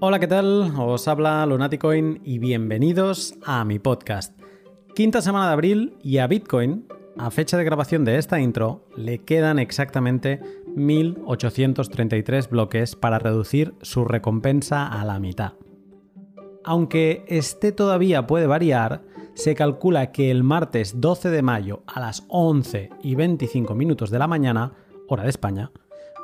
[0.00, 0.72] Hola, ¿qué tal?
[0.78, 4.40] Os habla Lunaticoin y bienvenidos a mi podcast.
[4.94, 6.86] Quinta semana de abril y a Bitcoin,
[7.16, 10.40] a fecha de grabación de esta intro, le quedan exactamente
[10.76, 15.54] 1833 bloques para reducir su recompensa a la mitad.
[16.62, 19.02] Aunque este todavía puede variar,
[19.34, 24.20] se calcula que el martes 12 de mayo a las 11 y 25 minutos de
[24.20, 24.74] la mañana,
[25.08, 25.72] hora de España,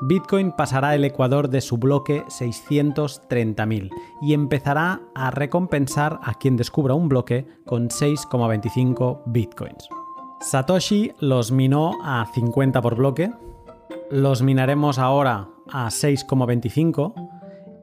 [0.01, 3.91] Bitcoin pasará el ecuador de su bloque 630.000
[4.23, 9.88] y empezará a recompensar a quien descubra un bloque con 6,25 Bitcoins.
[10.41, 13.30] Satoshi los minó a 50 por bloque,
[14.11, 17.15] los minaremos ahora a 6,25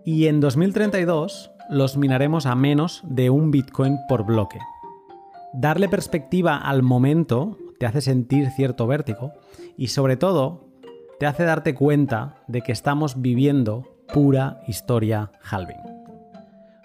[0.06, 4.60] y en 2032 los minaremos a menos de un Bitcoin por bloque.
[5.54, 9.32] Darle perspectiva al momento te hace sentir cierto vértigo
[9.78, 10.71] y sobre todo
[11.22, 15.78] te hace darte cuenta de que estamos viviendo pura historia halving.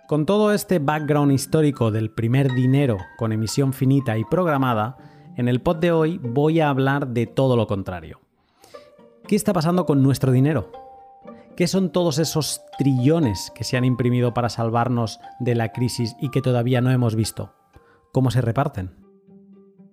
[0.07, 4.99] Con todo este background histórico del primer dinero con emisión finita y programada,
[5.39, 8.21] en el pod de hoy voy a hablar de todo lo contrario.
[9.27, 10.71] ¿Qué está pasando con nuestro dinero?
[11.57, 16.29] ¿Qué son todos esos trillones que se han imprimido para salvarnos de la crisis y
[16.29, 17.55] que todavía no hemos visto?
[18.13, 18.97] ¿Cómo se reparten?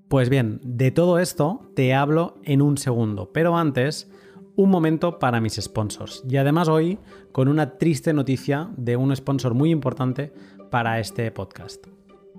[0.10, 4.12] Pues bien, de todo esto te hablo en un segundo, pero antes
[4.56, 6.24] un momento para mis sponsors.
[6.30, 7.00] Y además hoy
[7.32, 10.34] con una triste noticia de un sponsor muy importante
[10.70, 11.88] para este podcast.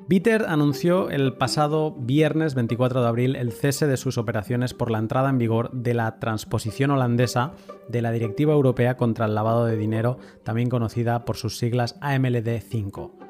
[0.07, 4.99] Bitter anunció el pasado viernes 24 de abril el cese de sus operaciones por la
[4.99, 7.53] entrada en vigor de la transposición holandesa
[7.89, 12.61] de la Directiva Europea contra el Lavado de Dinero, también conocida por sus siglas AMLD
[12.61, 13.24] 5.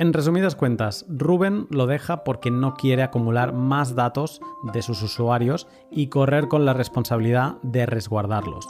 [0.00, 4.40] En resumidas cuentas, Rubén lo deja porque no quiere acumular más datos
[4.72, 8.66] de sus usuarios y correr con la responsabilidad de resguardarlos.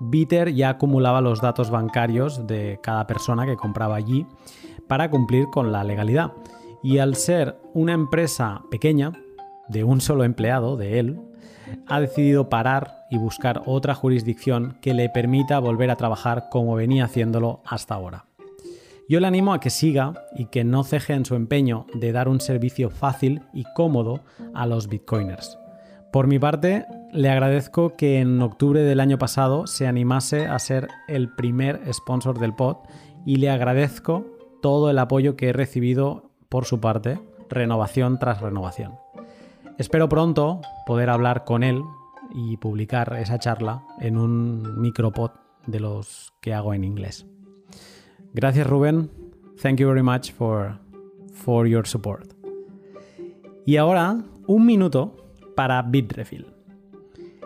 [0.00, 4.26] Bitter ya acumulaba los datos bancarios de cada persona que compraba allí
[4.88, 6.32] para cumplir con la legalidad.
[6.82, 9.12] Y al ser una empresa pequeña,
[9.68, 11.20] de un solo empleado, de él,
[11.86, 17.04] ha decidido parar y buscar otra jurisdicción que le permita volver a trabajar como venía
[17.04, 18.24] haciéndolo hasta ahora.
[19.12, 22.28] Yo le animo a que siga y que no ceje en su empeño de dar
[22.28, 24.20] un servicio fácil y cómodo
[24.54, 25.58] a los bitcoiners.
[26.10, 30.88] Por mi parte, le agradezco que en octubre del año pasado se animase a ser
[31.08, 32.78] el primer sponsor del pod
[33.26, 34.24] y le agradezco
[34.62, 37.20] todo el apoyo que he recibido por su parte,
[37.50, 38.94] renovación tras renovación.
[39.76, 41.82] Espero pronto poder hablar con él
[42.34, 45.32] y publicar esa charla en un micropod
[45.66, 47.26] de los que hago en inglés.
[48.34, 49.10] Gracias Rubén.
[49.60, 50.78] Thank you very much for,
[51.32, 52.32] for your support.
[53.64, 55.16] Y ahora, un minuto
[55.54, 56.46] para Bitrefill.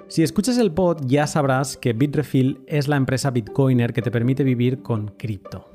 [0.09, 4.45] Si escuchas el pod ya sabrás que Bitrefill es la empresa Bitcoiner que te permite
[4.45, 5.69] vivir con cripto.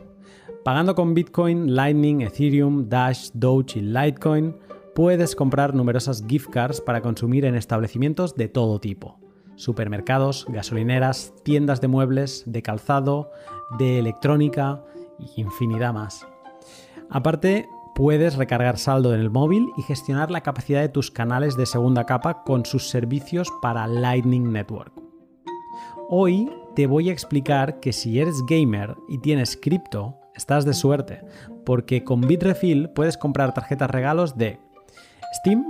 [0.63, 4.55] Pagando con Bitcoin, Lightning, Ethereum, Dash, Doge y Litecoin,
[4.95, 9.19] puedes comprar numerosas gift cards para consumir en establecimientos de todo tipo.
[9.55, 13.31] Supermercados, gasolineras, tiendas de muebles, de calzado,
[13.77, 14.83] de electrónica,
[15.19, 16.27] y infinidad más.
[17.09, 21.65] Aparte, puedes recargar saldo en el móvil y gestionar la capacidad de tus canales de
[21.65, 24.93] segunda capa con sus servicios para Lightning Network.
[26.09, 31.21] Hoy te voy a explicar que si eres gamer y tienes cripto, estás de suerte,
[31.65, 34.59] porque con Bitrefill puedes comprar tarjetas regalos de
[35.39, 35.65] Steam,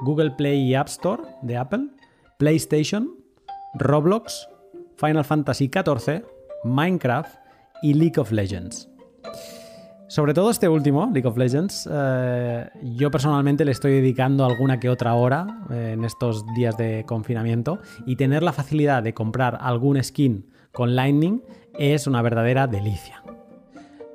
[0.00, 1.88] Google Play y App Store de Apple,
[2.38, 3.14] PlayStation,
[3.74, 4.48] Roblox,
[4.96, 6.24] Final Fantasy XIV,
[6.64, 7.47] Minecraft
[7.82, 8.88] y League of Legends.
[10.08, 12.66] Sobre todo este último, League of Legends, eh,
[12.96, 17.78] yo personalmente le estoy dedicando alguna que otra hora eh, en estos días de confinamiento
[18.06, 21.42] y tener la facilidad de comprar algún skin con Lightning
[21.74, 23.22] es una verdadera delicia.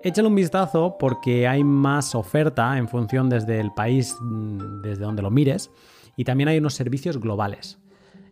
[0.02, 5.22] Échale un vistazo porque hay más oferta en función desde el país mm, desde donde
[5.22, 5.70] lo mires
[6.18, 7.78] y también hay unos servicios globales.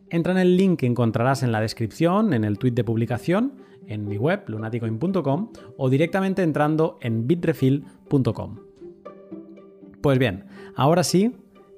[0.09, 3.53] Entra en el link que encontrarás en la descripción, en el tweet de publicación
[3.91, 8.59] en mi web, lunaticoin.com, o directamente entrando en bitrefill.com.
[10.01, 10.45] Pues bien,
[10.75, 11.35] ahora sí,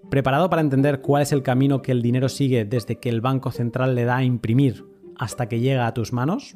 [0.09, 3.51] ¿preparado para entender cuál es el camino que el dinero sigue desde que el Banco
[3.51, 4.85] Central le da a imprimir
[5.17, 6.55] hasta que llega a tus manos?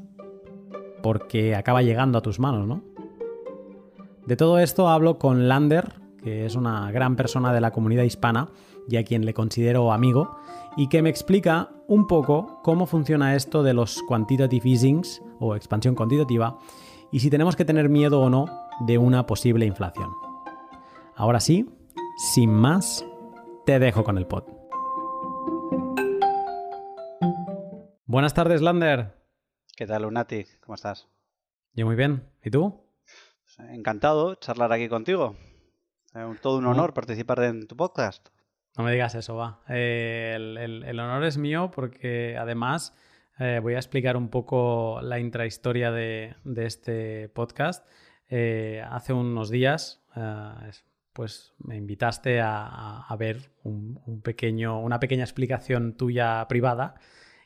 [1.04, 2.84] Porque acaba llegando a tus manos, ¿no?
[4.26, 5.94] De todo esto hablo con Lander,
[6.24, 8.50] que es una gran persona de la comunidad hispana
[8.90, 10.38] y a quien le considero amigo,
[10.76, 15.96] y que me explica un poco cómo funciona esto de los quantitative easings o expansión
[15.96, 16.58] cuantitativa
[17.12, 18.46] y si tenemos que tener miedo o no
[18.82, 20.12] de una posible inflación.
[21.16, 21.70] Ahora sí,
[22.18, 23.06] sin más,
[23.66, 24.44] te dejo con el pod.
[28.06, 29.14] Buenas tardes, Lander.
[29.76, 30.46] ¿Qué tal, Lunati?
[30.62, 31.08] ¿Cómo estás?
[31.74, 32.24] Yo muy bien.
[32.44, 32.84] ¿Y tú?
[33.70, 35.36] encantado charlar aquí contigo.
[36.42, 38.30] todo un honor participar en tu podcast.
[38.78, 39.62] No me digas eso, va.
[39.70, 42.96] Eh, el, honor es mío porque además
[43.40, 47.88] eh, voy a explicar un poco la intrahistoria de, este podcast.
[48.30, 50.04] Eh, hace unos días,
[51.14, 56.96] pues me invitaste a, ver un, pequeño, una pequeña explicación tuya privada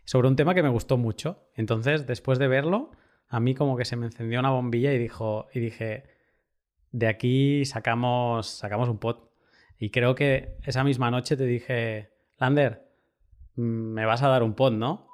[0.05, 1.49] sobre un tema que me gustó mucho.
[1.55, 2.91] Entonces, después de verlo,
[3.27, 6.03] a mí como que se me encendió una bombilla y, dijo, y dije,
[6.91, 9.29] de aquí sacamos, sacamos un pod.
[9.77, 12.87] Y creo que esa misma noche te dije, Lander,
[13.55, 15.10] mm, me vas a dar un pod, ¿no?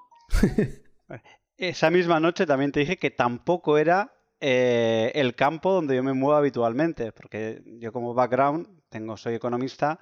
[1.58, 6.14] Esa misma noche también te dije que tampoco era eh, el campo donde yo me
[6.14, 10.00] muevo habitualmente, porque yo como background tengo, soy economista,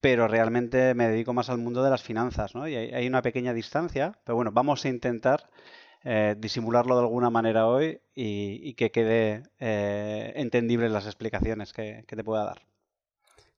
[0.00, 2.68] pero realmente me dedico más al mundo de las finanzas, ¿no?
[2.68, 5.48] Y hay, una pequeña distancia, pero bueno, vamos a intentar
[6.04, 12.24] eh, disimularlo de alguna manera hoy y, que quede eh, entendible las explicaciones que te
[12.24, 12.62] pueda dar.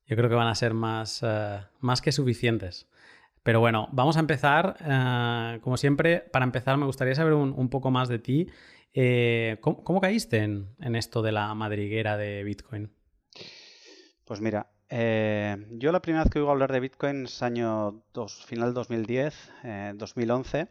[0.07, 2.87] Yo creo que van a ser más, eh, más que suficientes.
[3.47, 4.75] Pero bueno, vamos a empezar.
[4.81, 8.47] Eh, como siempre, para empezar me gustaría saber un, poco más de ti.
[8.93, 12.91] Eh, ¿cómo, caíste en, esto de la madriguera de Bitcoin?
[14.25, 18.73] Pues mira, yo la primera vez que oigo hablar de Bitcoin es año dos, final
[18.73, 19.53] 2010,
[19.95, 20.67] 2011.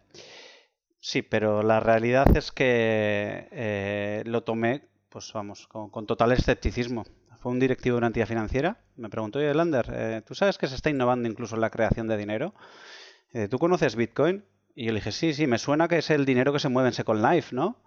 [1.01, 7.07] Sí, pero la realidad es que lo tomé, pues vamos, con total escepticismo
[7.41, 10.67] fue un directivo de una entidad financiera, me preguntó, oye, Lander, eh, ¿tú sabes que
[10.67, 12.55] se está innovando incluso en la creación de dinero?
[13.33, 14.45] Eh, ¿Tú conoces Bitcoin?
[14.75, 16.89] Y yo le dije, sí, sí, me suena que es el dinero que se mueve
[16.89, 17.83] en Second Life, ¿no?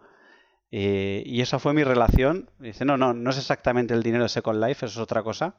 [0.72, 2.50] Y, esa fue mi relación.
[2.60, 5.56] dice, no, no, no es exactamente el dinero de Second Life, eso es otra cosa.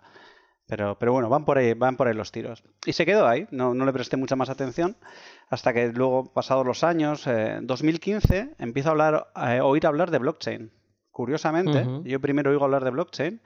[0.67, 2.63] Pero, pero bueno, van por ahí, van por ahí los tiros.
[2.87, 4.97] Y se quedó ahí, no, no le presté mucha más atención,
[5.49, 9.33] hasta que luego, pasados los años, en eh, 2015, empiezo a hablar,
[9.63, 10.73] oír hablar de blockchain.
[11.11, 13.43] Curiosamente, yo primero oigo hablar de blockchain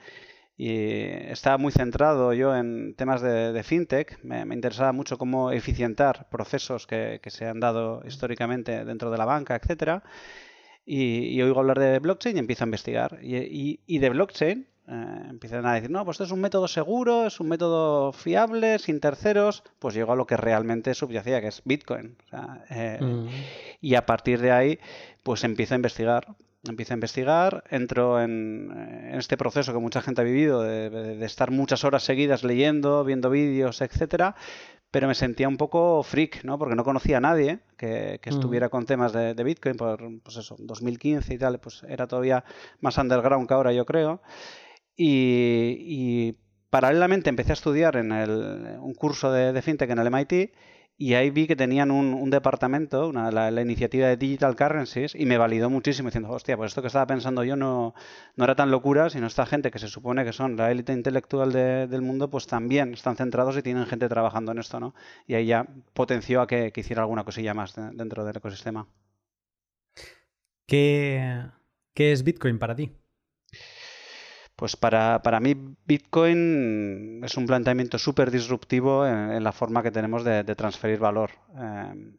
[0.56, 0.70] y
[1.30, 4.22] estaba muy centrado yo en temas de, fintech.
[4.22, 9.56] Me, interesaba mucho cómo eficientar procesos que, se han dado históricamente dentro de la banca,
[9.56, 10.04] etcétera.
[10.86, 13.18] Y, oigo hablar de blockchain y empiezo a investigar.
[13.20, 17.40] Y, de blockchain eh, empiezan a decir, no, pues esto es un método seguro, es
[17.40, 19.64] un método fiable, sin terceros.
[19.80, 22.16] Pues llego a lo que realmente subyacía, que es Bitcoin.
[22.70, 23.26] Eh, mm.
[23.80, 24.78] Y a partir de ahí,
[25.24, 26.36] pues empiezo a investigar
[26.70, 28.70] empiezo a investigar, entro en,
[29.12, 33.80] este proceso que mucha gente ha vivido de, estar muchas horas seguidas leyendo, viendo vídeos,
[33.80, 34.34] etcétera,
[34.90, 36.58] pero me sentía un poco freak, ¿no?
[36.58, 38.28] Porque no conocía a nadie que, mm.
[38.28, 42.44] estuviera con temas de, Bitcoin por, pues eso, 2015 y tal, pues era todavía
[42.80, 44.22] más underground que ahora, yo creo.
[44.96, 46.36] Y,
[46.70, 50.50] paralelamente empecé a estudiar en un curso de, de fintech en el MIT
[50.96, 55.38] y ahí vi que tenían un, departamento, una, la, iniciativa de Digital Currencies, y me
[55.38, 57.94] validó muchísimo diciendo, hostia, pues esto que estaba pensando yo no,
[58.36, 61.52] no era tan locura, sino esta gente que se supone que son la élite intelectual
[61.52, 64.94] del mundo, pues también están centrados y tienen gente trabajando en esto, ¿no?
[65.26, 68.86] Y ahí ya potenció a que, hiciera alguna cosilla más dentro del ecosistema.
[70.66, 71.42] ¿Qué,
[71.94, 72.92] ¿Qué es Bitcoin para ti?
[74.56, 80.44] Pues para, mí Bitcoin es un planteamiento súper disruptivo en, la forma que tenemos de,
[80.54, 81.32] transferir valor.
[81.56, 82.16] Em,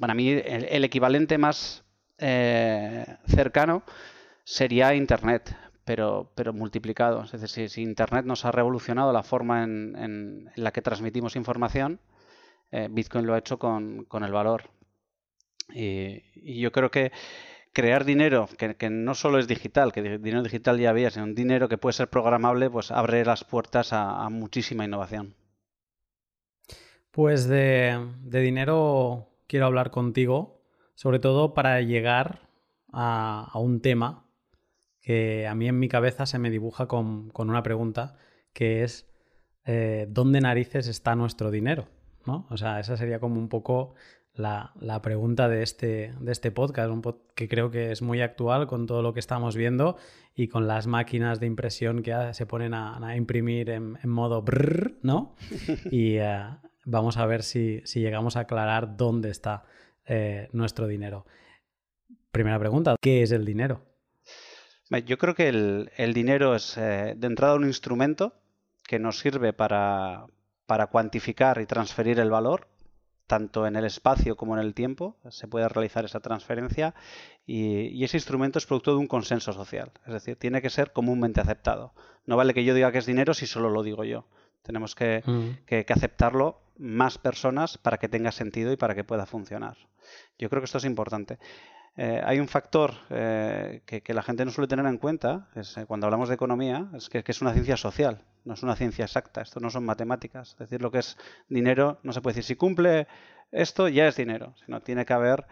[0.00, 1.84] para mí el, equivalente más
[2.16, 3.82] eh, cercano
[4.42, 7.22] sería Internet, pero, pero multiplicado.
[7.22, 12.00] Es decir, si, Internet nos ha revolucionado la forma en, la que transmitimos información,
[12.70, 14.70] eh, Bitcoin lo ha hecho con, el valor.
[15.74, 17.12] y yo creo que
[17.72, 21.68] crear dinero que, no solo es digital, que dinero digital ya había, sino un dinero
[21.68, 25.34] que puede ser programable, pues abre las puertas a, muchísima innovación.
[27.10, 30.62] Pues de, dinero quiero hablar contigo,
[30.94, 32.48] sobre todo para llegar
[32.92, 34.26] a, un tema
[35.00, 38.16] que a mí en mi cabeza se me dibuja con, una pregunta,
[38.52, 39.08] que es
[39.64, 41.88] eh, ¿dónde narices está nuestro dinero?
[42.26, 42.46] ¿no?
[42.50, 43.94] O sea, esa sería como un poco
[44.38, 47.02] la, pregunta de este, de este podcast, un
[47.34, 49.96] que creo que es muy actual con todo lo que estamos viendo
[50.34, 55.34] y con las máquinas de impresión que se ponen a, imprimir en, modo brrr, ¿no?
[55.90, 56.44] Y eh,
[56.84, 59.64] vamos a ver si, llegamos a aclarar dónde está
[60.06, 61.26] eh, nuestro dinero.
[62.30, 63.82] Primera pregunta, ¿qué es el dinero?
[65.04, 68.34] Yo creo que el, dinero es eh, de entrada un instrumento
[68.86, 70.26] que nos sirve para,
[70.66, 72.68] para cuantificar y transferir el valor
[73.28, 76.94] tanto en el espacio como en el tiempo se puede realizar esa transferencia
[77.46, 81.40] y, ese instrumento es producto de un consenso social, es decir, tiene que ser comúnmente
[81.40, 81.92] aceptado.
[82.26, 84.26] No vale que yo diga que es dinero si solo lo digo yo.
[84.62, 85.92] Tenemos que, mm.
[85.92, 89.76] aceptarlo más personas para que tenga sentido y para que pueda funcionar.
[90.38, 91.38] Yo creo que esto es importante.
[92.00, 96.06] Eh, hay un factor eh, que, la gente no suele tener en cuenta, eh, cuando
[96.06, 99.58] hablamos de economía, es que, es una ciencia social, no es una ciencia exacta, esto
[99.58, 100.52] no son matemáticas.
[100.52, 101.16] Es decir, lo que es
[101.48, 103.08] dinero no se puede decir si cumple
[103.50, 105.44] esto ya es dinero, sino tiene que haber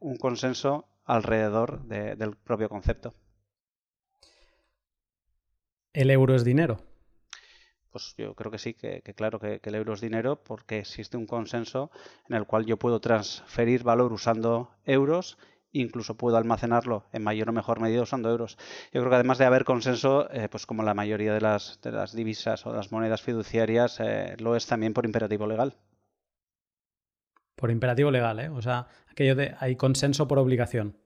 [0.00, 3.14] un consenso alrededor del propio concepto.
[5.94, 6.91] ¿El euro es dinero?
[7.92, 11.26] Pues yo creo que sí, que, claro que, el euro es dinero porque existe un
[11.26, 11.90] consenso
[12.28, 15.38] en el cual yo puedo transferir valor usando euros
[15.74, 18.58] incluso puedo almacenarlo en mayor o mejor medida usando euros.
[18.92, 21.80] Yo creo que además de haber consenso, eh, pues como la mayoría de las,
[22.12, 25.74] divisas o de las monedas fiduciarias, eh, lo es también por imperativo legal.
[27.56, 28.50] Por imperativo legal, ¿eh?
[28.50, 30.96] O sea, aquello de hay consenso por obligación.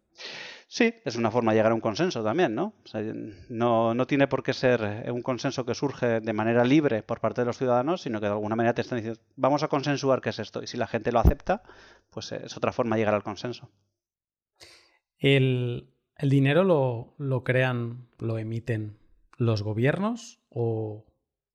[0.68, 2.74] Sí, es una forma de llegar a un consenso también, ¿no?
[3.48, 7.42] no, no tiene por qué ser un consenso que surge de manera libre por parte
[7.42, 10.30] de los ciudadanos, sino que de alguna manera te están diciendo, vamos a consensuar qué
[10.30, 10.64] es esto.
[10.64, 11.62] Y si la gente lo acepta,
[12.10, 13.70] pues es otra forma de llegar al consenso.
[15.18, 18.98] ¿El, dinero lo, lo, crean, lo emiten
[19.38, 21.06] los gobiernos o,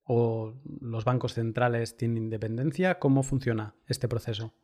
[0.04, 2.98] o los bancos centrales tienen independencia?
[2.98, 4.54] ¿Cómo funciona este proceso?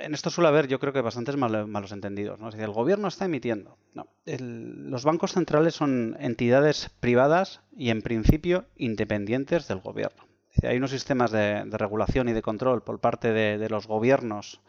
[0.00, 2.38] En, esto suele haber, yo creo que bastantes malos entendidos.
[2.38, 2.48] ¿no?
[2.48, 3.78] Es decir, el gobierno está emitiendo.
[3.94, 4.08] No.
[4.26, 10.24] los bancos centrales son entidades privadas y, en principio, independientes del gobierno.
[10.62, 14.60] hay unos sistemas de, regulación y de control por parte de, los gobiernos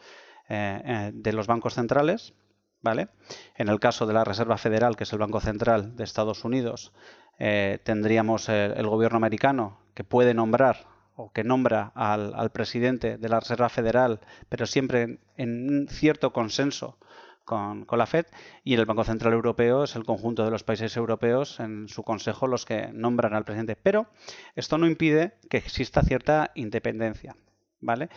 [0.48, 2.34] eh, eh, de los bancos centrales.
[2.82, 3.08] ¿vale?
[3.56, 6.92] En el caso de la Reserva Federal, que es el Banco Central de Estados Unidos,
[7.38, 13.40] eh, tendríamos el gobierno americano que puede nombrar o que nombra al, presidente de la
[13.40, 16.98] Reserva Federal, pero siempre en, un cierto consenso
[17.44, 18.26] con, la Fed,
[18.64, 22.46] y el Banco Central Europeo es el conjunto de los países europeos en su consejo
[22.46, 23.76] los que nombran al presidente.
[23.76, 24.08] Pero
[24.54, 27.36] esto no impide que exista cierta independencia.
[27.80, 28.08] ¿Vale?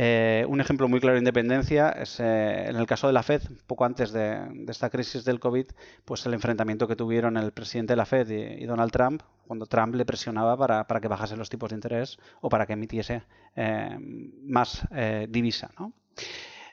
[0.00, 3.42] Eh, un ejemplo muy claro de independencia es eh, en el caso de la Fed,
[3.66, 4.38] poco antes de,
[4.68, 5.66] esta crisis del COVID,
[6.04, 9.96] pues el enfrentamiento que tuvieron el presidente de la Fed y, Donald Trump, cuando Trump
[9.96, 13.24] le presionaba para, que bajasen los tipos de interés o para que emitiese
[13.56, 13.98] eh,
[14.44, 14.86] más
[15.28, 15.72] divisa.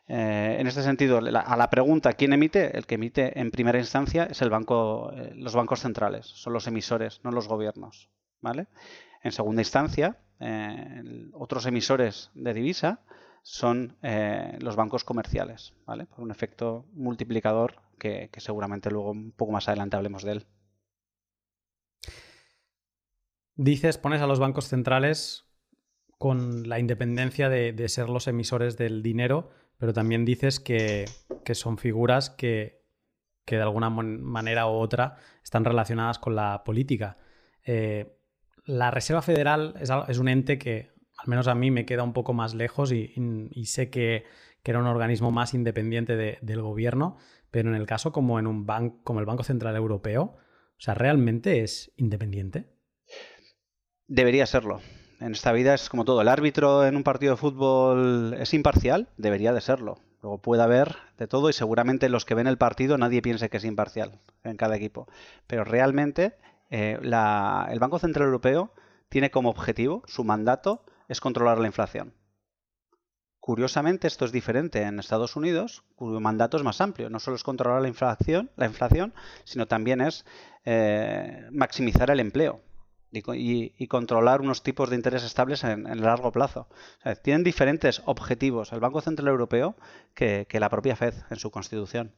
[0.08, 2.78] en este sentido, a la pregunta ¿quién emite?
[2.78, 7.22] El que emite en primera instancia es el banco, los bancos centrales, son los emisores,
[7.24, 8.08] no los gobiernos.
[8.46, 8.68] ¿Vale?
[9.24, 10.20] En segunda instancia,
[11.34, 13.00] otros emisores de divisa
[13.42, 16.06] son eh, los bancos comerciales, ¿vale?
[16.06, 20.48] Por un efecto multiplicador que, seguramente luego un poco más adelante hablemos de él.
[23.56, 25.46] Dices, pones a los bancos centrales
[26.18, 31.06] con la independencia de, ser los emisores del dinero, pero también dices que,
[31.54, 32.84] son figuras que,
[33.48, 37.18] de alguna manera u otra están relacionadas con la política.
[37.64, 38.15] Eh,
[38.66, 42.34] la Reserva Federal es, un ente que al menos a mí me queda un poco
[42.34, 44.26] más lejos y, sé que,
[44.64, 47.18] era un organismo más independiente del gobierno,
[47.52, 50.96] pero en el caso como en un banco como el Banco Central Europeo, o sea,
[50.96, 52.66] ¿realmente es independiente?
[54.08, 54.82] Debería serlo.
[55.22, 56.22] En esta vida es como todo.
[56.22, 60.00] El árbitro en un partido de fútbol es imparcial, debería de serlo.
[60.22, 63.58] Luego puede haber de todo y seguramente los que ven el partido nadie piense que
[63.58, 65.08] es imparcial en cada equipo.
[65.48, 66.36] Pero realmente
[66.70, 68.74] eh, el Banco Central Europeo
[69.10, 72.14] tiene como objetivo, su mandato, es controlar la inflación.
[73.40, 77.12] Curiosamente, esto es diferente en Estados Unidos, cuyo mandato es más amplio.
[77.12, 80.26] No solo es controlar la inflación, la inflación sino también es
[80.66, 82.62] eh, maximizar el empleo
[83.12, 86.68] y, controlar unos tipos de interés estables en, largo plazo.
[87.22, 89.76] tienen diferentes objetivos el Banco Central Europeo
[90.16, 92.16] que la propia Fed en su constitución.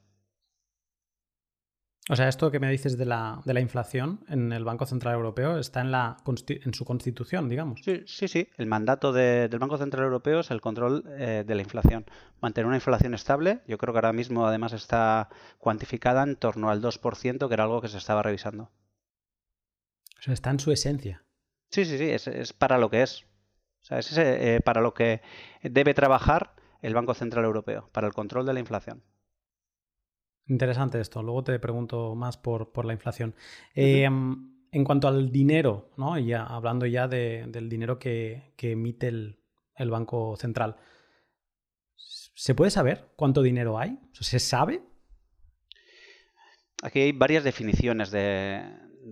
[2.10, 5.16] O sea, esto que me dices de la, de la inflación en el Banco Central
[5.16, 7.82] Europeo está en, la, en su constitución, digamos.
[7.84, 8.48] Sí, sí, sí.
[8.58, 12.06] El mandato del Banco Central Europeo es el control eh, de la inflación.
[12.40, 16.82] Mantener una inflación estable, yo creo que ahora mismo además está cuantificada en torno al
[16.82, 18.72] 2%, que era algo que se estaba revisando.
[20.18, 21.26] O sea, está en su esencia.
[21.72, 23.24] Sí, sí, sí, es, para lo que es.
[23.82, 25.22] O sea, es eh, para lo que
[25.62, 29.04] debe trabajar el Banco Central Europeo, para el control de la inflación.
[30.48, 31.22] Interesante esto.
[31.22, 33.36] Luego te pregunto más por, la inflación.
[33.76, 36.18] Em, en cuanto al dinero, ¿no?
[36.18, 40.78] ya, hablando ya del dinero que, emite el, Banco Central,
[41.96, 44.00] ¿se puede saber cuánto dinero hay?
[44.14, 44.82] ¿Se sabe?
[46.84, 48.64] Aquí hay varias definiciones de,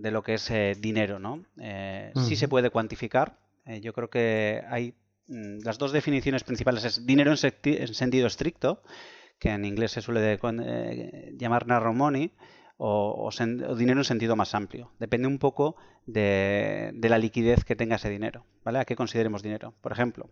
[0.02, 1.44] lo que es eh, dinero, ¿no?
[1.60, 3.38] Eh, sí se puede cuantificar.
[3.64, 4.94] Eh, yo creo que hay
[5.26, 8.82] mm, las dos definiciones principales es dinero en sentido estricto,
[9.38, 12.32] que en inglés se suele eh, llamar narrow money,
[12.78, 13.30] o,
[13.76, 14.92] dinero en sentido más amplio.
[14.98, 15.76] Depende un poco
[16.06, 18.78] de, la liquidez que tenga ese dinero, ¿vale?
[18.78, 19.74] A qué consideremos dinero.
[19.80, 20.30] Por ejemplo,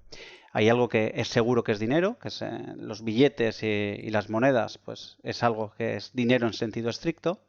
[0.53, 4.29] hay algo que es seguro que es dinero, que es eh, los billetes y, las
[4.29, 7.41] monedas, pues es algo que es dinero en sentido estricto.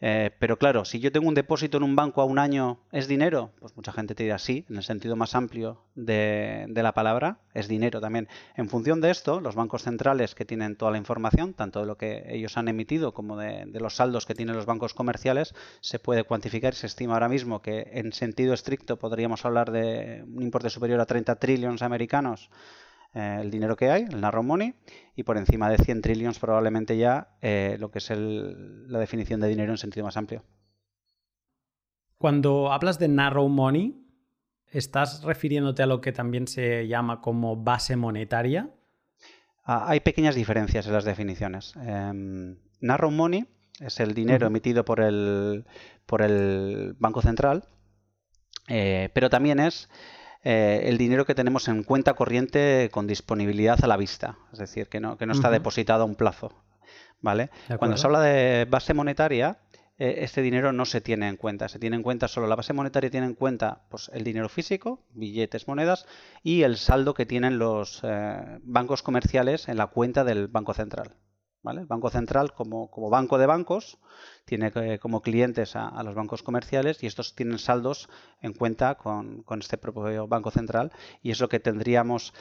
[0.00, 3.08] Eh, pero claro, si yo tengo un depósito en un banco a un año, ¿es
[3.08, 3.52] dinero?
[3.58, 7.66] Pues mucha gente te dirá sí, en el sentido más amplio de, la palabra, es
[7.66, 8.28] dinero también.
[8.56, 11.96] En función de esto, los bancos centrales que tienen toda la información, tanto de lo
[11.96, 15.98] que ellos han emitido como de, de los saldos que tienen los bancos comerciales, se
[15.98, 20.42] puede cuantificar y se estima ahora mismo que en sentido estricto podríamos hablar de un
[20.42, 22.50] importe superior a 30 trillones americanos
[23.16, 24.74] eh, el dinero que hay, el narrow money,
[25.14, 29.48] y por encima de 100 trillones probablemente ya eh, lo que es la definición de
[29.48, 30.44] dinero en sentido más amplio.
[32.18, 34.06] Cuando hablas de narrow money,
[34.70, 38.68] ¿estás refiriéndote a lo que también se llama como base monetaria?
[39.64, 41.74] Ah, hay pequeñas diferencias en las definiciones.
[41.76, 43.46] Em, narrow money
[43.80, 45.64] es el dinero emitido por el,
[46.04, 47.64] por el Banco Central,
[48.68, 49.88] eh, pero también es
[50.48, 54.88] eh, el dinero que tenemos en cuenta corriente con disponibilidad a la vista, es decir,
[54.88, 56.52] que no, que no está depositado a un plazo.
[57.20, 57.50] ¿vale?
[57.78, 59.58] Cuando se habla de base monetaria,
[59.98, 61.68] eh, este dinero no se tiene en cuenta.
[61.68, 65.02] Se tiene en cuenta solo la base monetaria, tiene en cuenta pues, el dinero físico,
[65.14, 66.06] billetes, monedas
[66.44, 71.16] y el saldo que tienen los eh, bancos comerciales en la cuenta del Banco Central.
[71.66, 71.80] ¿Vale?
[71.80, 73.98] El Banco Central, como, como banco de bancos,
[74.44, 74.70] tiene
[75.00, 78.08] como clientes a, los bancos comerciales y estos tienen saldos
[78.40, 80.92] en cuenta con, este propio Banco Central
[81.22, 82.32] y es lo que tendríamos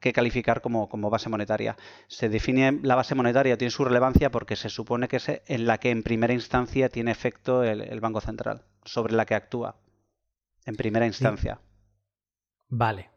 [0.00, 1.76] que calificar como, base monetaria.
[2.08, 5.78] Se define la base monetaria, tiene su relevancia porque se supone que es en la
[5.78, 9.76] que en primera instancia tiene efecto el, Banco Central, sobre la que actúa
[10.66, 11.60] en primera instancia.
[12.68, 13.10] Vale.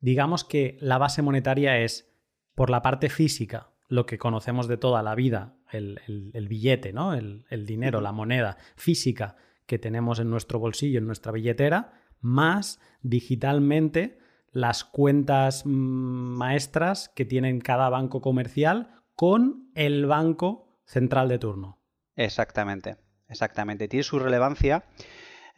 [0.00, 2.13] Digamos que la base monetaria es
[2.54, 7.14] por la parte física, lo que conocemos de toda la vida, el, billete, ¿no?
[7.14, 14.18] El, dinero, la moneda física que tenemos en nuestro bolsillo, en nuestra billetera, más digitalmente
[14.50, 21.80] las cuentas mm, maestras que tienen cada banco comercial con el banco central de turno.
[22.16, 22.96] Exactamente,
[23.28, 23.88] exactamente.
[23.88, 24.84] Tiene su relevancia,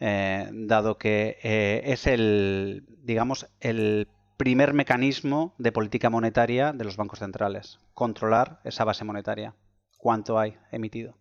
[0.01, 6.97] eh, dado que eh, es el, digamos, el primer mecanismo de política monetaria de los
[6.97, 9.55] bancos centrales, controlar esa base monetaria,
[9.99, 11.17] cuánto hay emitido.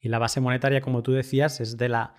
[0.00, 2.14] Y la base monetaria, como tú decías, es de la,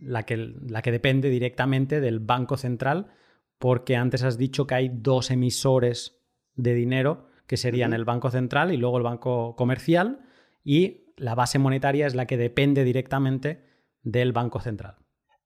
[0.00, 3.12] la, que, la que depende directamente del Banco Central,
[3.58, 6.20] porque antes has dicho que hay dos emisores
[6.54, 10.20] de dinero, que serían el Banco Central y luego el Banco Comercial,
[10.62, 13.64] y la base monetaria es la que depende directamente
[14.02, 14.96] del Banco Central.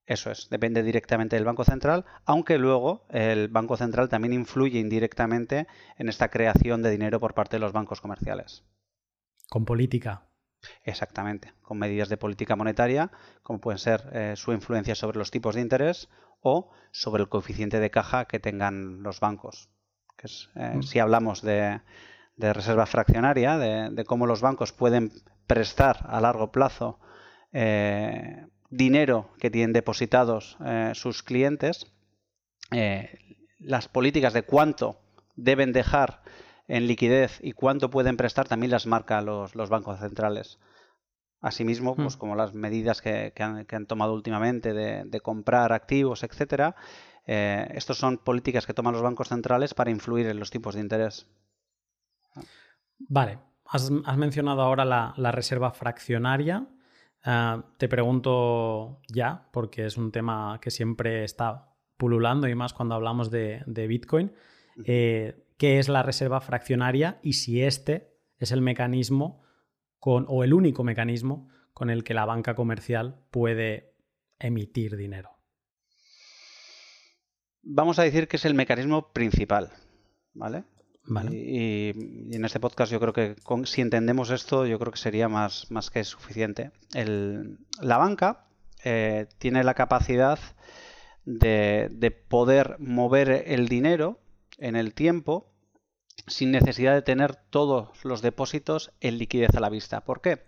[0.08, 5.66] Eso es, depende directamente del Banco Central, aunque luego el Banco Central también influye indirectamente
[5.98, 8.64] en esta creación de dinero por parte de los bancos comerciales.
[9.50, 10.22] Con política.
[10.82, 13.10] Exactamente, con medidas de política monetaria,
[13.42, 16.08] como pueden ser eh, su influencia sobre los tipos de interés
[16.40, 19.68] o sobre el coeficiente de caja que tengan los bancos.
[20.54, 20.82] Eh, mm.
[20.84, 21.82] Si hablamos de,
[22.38, 25.12] reserva fraccionaria, de, cómo los bancos pueden
[25.46, 26.98] prestar a largo plazo
[27.52, 31.86] eh, dinero que tienen depositados eh, sus clientes,
[32.70, 35.00] eh, las políticas de cuánto
[35.36, 36.22] deben dejar
[36.66, 40.58] en liquidez y cuánto pueden prestar también las marca los, bancos centrales.
[41.40, 42.18] Asimismo, pues hmm.
[42.18, 46.74] como las medidas que, han, tomado últimamente de, comprar activos, etcétera,
[47.26, 50.80] eh, estos son políticas que toman los bancos centrales para influir en los tipos de
[50.80, 51.26] interés.
[52.98, 56.66] Vale, has, mencionado ahora la reserva fraccionaria.
[57.24, 62.94] Ah, te pregunto ya, porque es un tema que siempre está pululando y más cuando
[62.94, 64.32] hablamos de, Bitcoin,
[64.84, 69.42] eh, ¿qué es la reserva fraccionaria y si este es el mecanismo
[69.98, 73.94] con, o el único mecanismo con el que la banca comercial puede
[74.38, 75.30] emitir dinero?
[77.62, 79.70] Vamos a decir que es el mecanismo principal,
[80.32, 80.64] ¿vale?
[81.30, 85.70] Y, en este podcast yo creo que si entendemos esto, yo creo que sería más,
[85.70, 86.70] más que suficiente.
[86.92, 88.46] la banca
[88.84, 90.38] eh, tiene la capacidad
[91.24, 94.20] de, poder mover el dinero
[94.58, 95.52] en el tiempo
[96.26, 100.02] sin necesidad de tener todos los depósitos en liquidez a la vista.
[100.04, 100.44] ¿Por qué?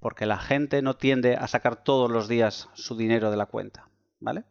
[0.00, 3.88] Porque la gente no tiende a sacar todos los días su dinero de la cuenta.
[4.20, 4.44] ¿Vale?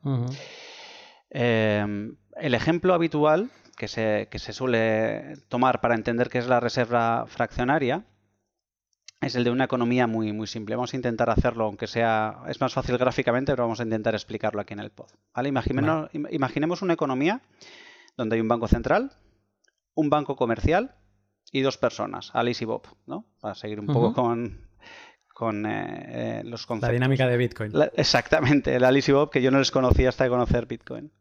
[1.32, 8.06] Eh, el ejemplo habitual que se, suele tomar para entender qué es la reserva fraccionaria
[9.22, 10.76] es el de una economía muy, muy simple.
[10.76, 14.60] Vamos a intentar hacerlo, aunque sea, es más fácil gráficamente, pero vamos a intentar explicarlo
[14.60, 15.08] aquí en el pod.
[15.34, 15.48] ¿Vale?
[15.48, 17.42] Imaginemos, imaginemos una economía
[18.18, 19.14] donde hay un banco central,
[19.94, 20.96] un banco comercial
[21.52, 23.26] y dos personas, Alice y Bob, ¿no?
[23.40, 24.68] Para seguir un poco con,
[25.34, 26.90] con eh, eh, los conceptos.
[26.90, 27.72] La dinámica de Bitcoin.
[27.96, 31.12] exactamente, el Alice y Bob, que yo no les conocía hasta conocer Bitcoin.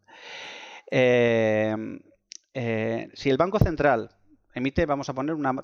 [2.55, 4.11] Si el Banco Central
[4.55, 5.55] emite, vamos a poner una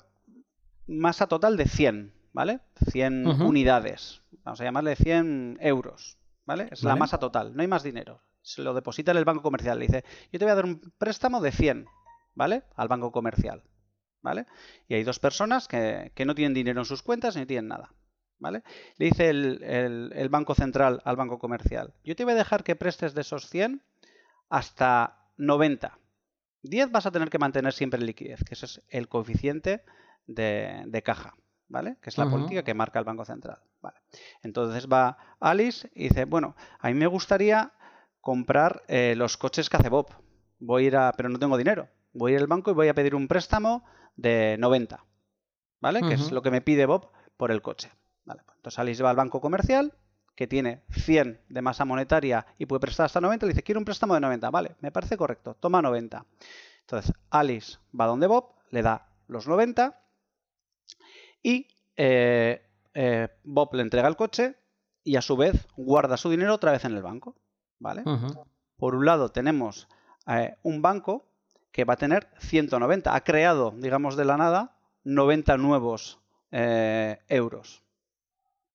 [0.87, 2.59] masa total de 100, ¿vale?
[2.91, 4.21] 100 unidades.
[4.43, 6.67] Vamos a llamarle 100 euros, ¿vale?
[6.71, 8.23] Es la masa total, no hay más dinero.
[8.41, 9.77] Se lo deposita en el banco comercial.
[9.77, 11.85] Le dice, yo te voy a dar un préstamo de 100,
[12.33, 12.63] ¿vale?
[12.75, 13.63] Al banco comercial,
[14.21, 14.47] ¿vale?
[14.87, 17.93] Y hay dos personas que, no tienen dinero en sus cuentas ni tienen nada,
[18.39, 18.63] ¿vale?
[18.97, 22.75] Le dice el, el, banco central al banco comercial, yo te voy a dejar que
[22.75, 23.83] prestes de esos 100
[24.49, 25.99] hasta 90.
[26.63, 29.83] 10 vas a tener que mantener siempre liquidez, que ese es el coeficiente
[30.27, 31.35] de, caja,
[31.67, 31.97] ¿vale?
[32.01, 33.59] Que es la política que marca el Banco Central.
[33.81, 33.97] Vale.
[34.43, 37.71] Entonces va Alice y dice, bueno, a mí me gustaría
[38.19, 40.07] comprar eh, los coches que hace Bob.
[40.59, 41.87] Voy a ir a, pero no tengo dinero.
[42.13, 43.85] Voy a ir al banco y voy a pedir un préstamo
[44.17, 45.05] de 90,
[45.79, 46.01] ¿vale?
[46.01, 47.91] Que es lo que me pide Bob por el coche.
[48.25, 48.41] Vale.
[48.45, 49.93] Pues entonces Alice va al banco comercial
[50.39, 53.83] que tiene 100 de masa monetaria y puede prestar hasta 90, le dice, quiero un
[53.83, 54.49] préstamo de 90.
[54.49, 56.25] Vale, me parece correcto, toma 90.
[56.79, 60.01] Entonces Alice va donde Bob, le da los 90
[61.43, 64.55] y eh, eh, Bob le entrega el coche
[65.03, 67.35] y a su vez guarda su dinero otra vez en el banco.
[67.77, 68.03] ¿Vale?
[68.77, 69.89] Por un lado tenemos
[70.25, 71.25] eh, un banco
[71.73, 77.83] que va a tener 190, ha creado, digamos, de la nada 90 nuevos euros.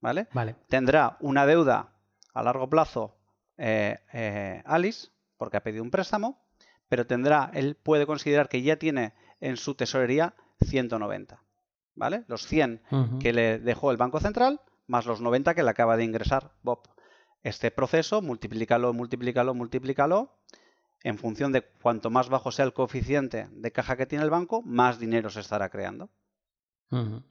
[0.04, 0.28] ¿Vale?
[0.32, 0.54] ¿vale?
[0.68, 1.94] Tendrá una deuda
[2.32, 3.16] a largo plazo
[3.56, 6.44] Alice, porque ha pedido un préstamo,
[6.88, 11.42] pero tendrá, él puede considerar que ya tiene en su tesorería 190.
[11.94, 12.24] ¿vale?
[12.28, 12.82] Los 100
[13.20, 16.80] que le dejó el Banco Central más los 90 que le acaba de ingresar Bob.
[17.42, 20.36] Este proceso, multiplícalo, multiplícalo, multiplícalo.
[21.02, 24.62] En función de cuanto más bajo sea el coeficiente de caja que tiene el banco,
[24.62, 26.10] más dinero se estará creando.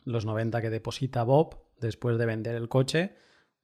[0.03, 3.15] Los 90 que deposita Bob después de vender el coche,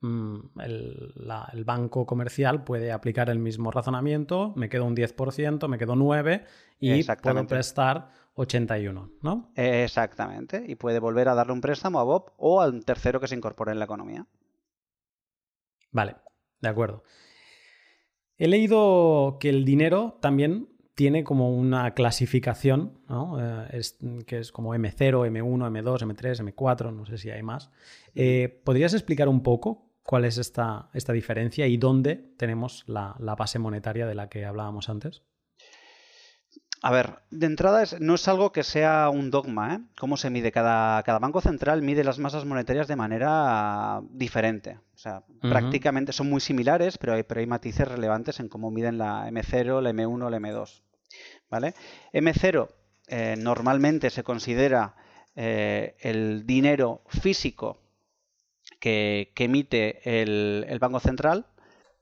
[0.02, 1.14] mm, el,
[1.54, 6.46] el, banco comercial puede aplicar el mismo razonamiento, me quedo un 10%, me quedo 9
[6.80, 9.52] y puedo prestar 81, ¿no?
[9.56, 10.64] Exactamente.
[10.68, 13.72] Y puede volver a darle un préstamo a Bob o al tercero que se incorpore
[13.72, 14.28] en la economía.
[15.92, 16.16] Vale,
[16.62, 17.04] de acuerdo.
[18.38, 20.70] He leído que el dinero también
[21.00, 23.38] tiene como una clasificación, ¿no?
[23.40, 23.82] Eh,
[24.28, 27.72] que es como M0, M1, M2, M3, M4, no sé si hay más.
[28.16, 33.60] Eh, ¿Podrías explicar un poco cuál es esta, esta diferencia y dónde tenemos la base
[33.60, 35.24] monetaria de la que hablábamos antes?
[36.82, 39.80] A ver, de entrada no es algo que sea un dogma, ¿eh?
[39.98, 40.52] ¿Cómo se mide?
[40.52, 44.80] Cada, cada, banco central mide las masas monetarias de manera diferente.
[44.94, 48.98] O sea, prácticamente son muy similares, pero hay, pero hay matices relevantes en cómo miden
[48.98, 50.82] la M0, la M1, la M2.
[51.50, 51.74] ¿Vale?
[52.14, 52.70] M0
[53.08, 54.96] eh, normalmente se considera
[55.36, 57.80] eh, el dinero físico
[58.80, 61.48] que, emite el, el Banco Central,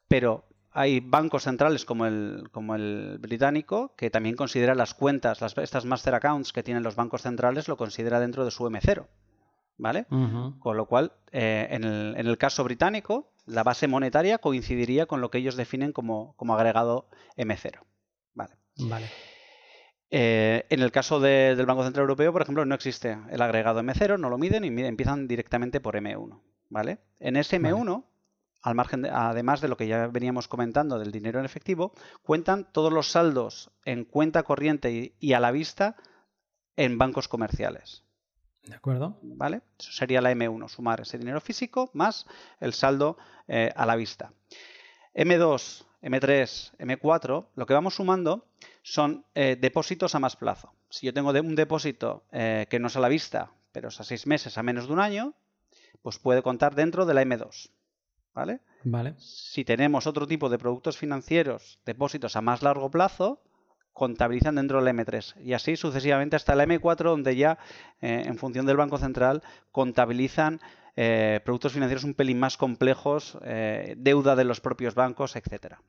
[0.08, 5.58] pero hay bancos centrales como el, como el británico que también considera las cuentas, las,
[5.58, 9.08] estas master accounts que tienen los bancos centrales, lo considera dentro de su M0.
[9.80, 10.06] ¿Vale?
[10.06, 15.38] Con lo cual, eh, en, el, caso británico, la base monetaria coincidiría con lo que
[15.38, 17.80] ellos definen como, agregado M0.
[18.34, 18.54] ¿Vale?
[18.78, 19.08] vale.
[20.10, 24.20] Eh, en el caso del Banco Central Europeo, por ejemplo, no existe el agregado M0,
[24.20, 26.41] no lo miden y empiezan directamente por M1.
[26.70, 27.00] ¿Vale?
[27.20, 28.04] En ese M1
[28.62, 32.91] al margen además de lo que ya veníamos comentando del dinero en efectivo, cuentan todos
[32.91, 35.96] los saldos en cuenta corriente y, a la vista
[36.76, 38.04] en bancos comerciales.
[38.63, 39.17] ¿De acuerdo?
[39.22, 39.62] ¿Vale?
[39.80, 42.26] Eso sería la M1, sumar ese dinero físico más
[42.60, 43.17] el saldo
[43.48, 44.34] eh, a la vista.
[45.15, 48.48] M2, M3, M4, lo que vamos sumando
[48.88, 50.73] son eh, depósitos a más plazo.
[50.89, 54.06] Si yo tengo un depósito eh, que no es a la vista, pero es a
[54.06, 55.34] seis meses, a menos de un año,
[56.02, 57.69] pues puede contar dentro de la M2.
[58.34, 58.62] ¿vale?
[58.86, 59.15] Vale.
[59.17, 63.41] Si tenemos otro tipo de productos financieros, depósitos a más largo plazo,
[63.91, 67.58] contabilizan dentro del M3 y así sucesivamente hasta el M4 donde ya
[68.00, 70.62] eh, en función del Banco Central contabilizan
[70.95, 75.82] eh, productos financieros un pelín más complejos, eh, deuda de los propios bancos, etcétera.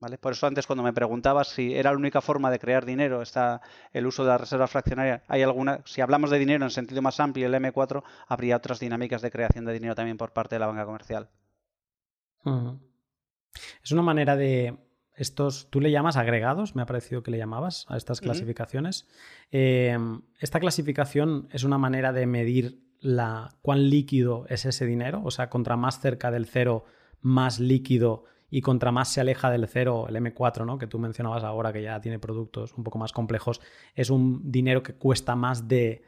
[0.00, 0.16] ¿Vale?
[0.16, 3.60] Por eso antes cuando me preguntabas si era la única forma de crear dinero está
[3.92, 7.18] el uso de la reserva fraccionaria, hay alguna, si hablamos de dinero en sentido más
[7.18, 10.68] amplio, el M4 habría otras dinámicas de creación de dinero también por parte de la
[10.68, 11.28] banca comercial.
[13.82, 14.78] Es una manera de
[15.16, 19.08] estos, tú le llamas agregados, me ha parecido que le llamabas a estas clasificaciones.
[19.50, 25.32] Em, esta clasificación es una manera de medir la, cuán líquido es ese dinero, o
[25.32, 26.84] sea, contra más cerca del cero,
[27.20, 30.78] más líquido y contra más se aleja del cero, el M4, ¿no?
[30.78, 33.60] que tú mencionabas ahora, que ya tiene productos un poco más complejos,
[33.94, 36.02] es un dinero que cuesta más de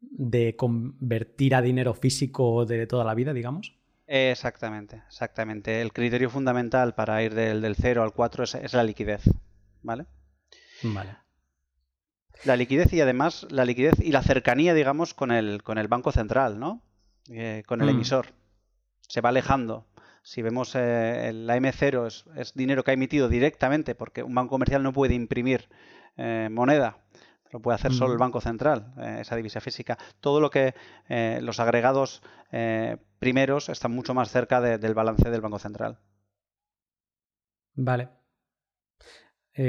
[0.00, 3.76] de convertir a dinero físico de toda la vida, digamos.
[4.06, 5.82] Exactamente, exactamente.
[5.82, 9.22] El criterio fundamental para ir del, del 0 al 4 es, la liquidez.
[9.82, 10.06] ¿Vale?
[10.82, 11.16] Vale.
[12.44, 16.12] La liquidez y además la liquidez y la cercanía, digamos, con el, con el banco
[16.12, 16.82] central, ¿no?
[17.30, 17.90] Eh, con el mm.
[17.90, 18.26] emisor.
[19.00, 19.86] Se va alejando.
[20.26, 24.50] Si vemos eh, la M0 es, es, dinero que ha emitido directamente porque un banco
[24.50, 25.68] comercial no puede imprimir
[26.16, 26.98] eh, moneda
[27.52, 29.96] lo puede hacer solo el Banco Central, eh, esa divisa física.
[30.18, 30.74] Todo lo que
[31.40, 32.24] los agregados
[33.20, 36.00] primeros están mucho más cerca del balance del Banco Central.
[37.76, 38.08] Vale.
[39.56, 39.60] o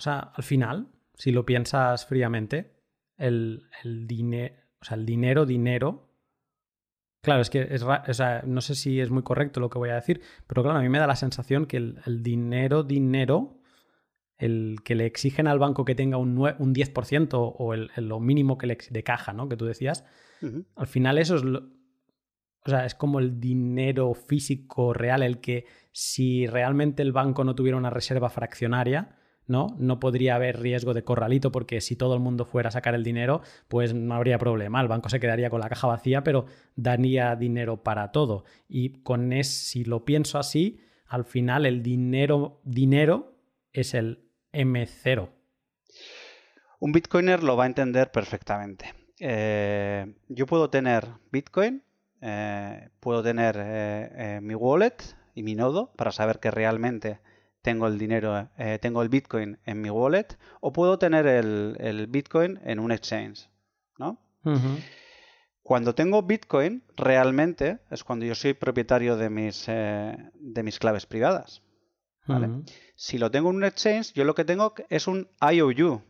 [0.00, 2.82] sea, al final, si lo piensas fríamente,
[3.16, 3.68] el,
[4.08, 6.05] dinero, o sea, el dinero, dinero.
[7.26, 9.90] Claro, es que es, o sea, no sé si es muy correcto lo que voy
[9.90, 13.58] a decir, pero claro, a mí me da la sensación que el dinero, dinero
[14.38, 18.58] el que le exigen al banco que tenga un, un 10% o el, lo mínimo
[18.58, 19.48] que le de caja, ¿no?
[19.48, 20.04] Que tú decías.
[20.76, 26.46] Al final eso es o sea, es como el dinero físico real, el que si
[26.46, 29.76] realmente el banco no tuviera una reserva fraccionaria, ¿no?
[29.78, 33.04] No podría haber riesgo de corralito porque si todo el mundo fuera a sacar el
[33.04, 34.80] dinero, pues no habría problema.
[34.80, 38.44] El banco se quedaría con la caja vacía, pero daría dinero para todo.
[38.68, 43.34] Y con es, si lo pienso así, al final el dinero, dinero
[43.72, 45.30] es el M0.
[46.78, 48.94] Un bitcoiner lo va a entender perfectamente.
[49.18, 51.82] Eh, yo puedo tener Bitcoin,
[52.20, 54.96] eh, puedo tener eh, mi wallet
[55.34, 57.20] y mi nodo para saber que realmente
[57.66, 58.48] tengo el dinero,
[58.80, 63.50] tengo el Bitcoin en mi wallet, o puedo tener el, Bitcoin en un exchange,
[63.98, 64.20] ¿no?
[65.64, 71.60] Cuando tengo Bitcoin, realmente es cuando yo soy propietario de mis, de mis claves privadas.
[72.94, 76.02] Si lo tengo en un exchange, yo lo que tengo es un IOU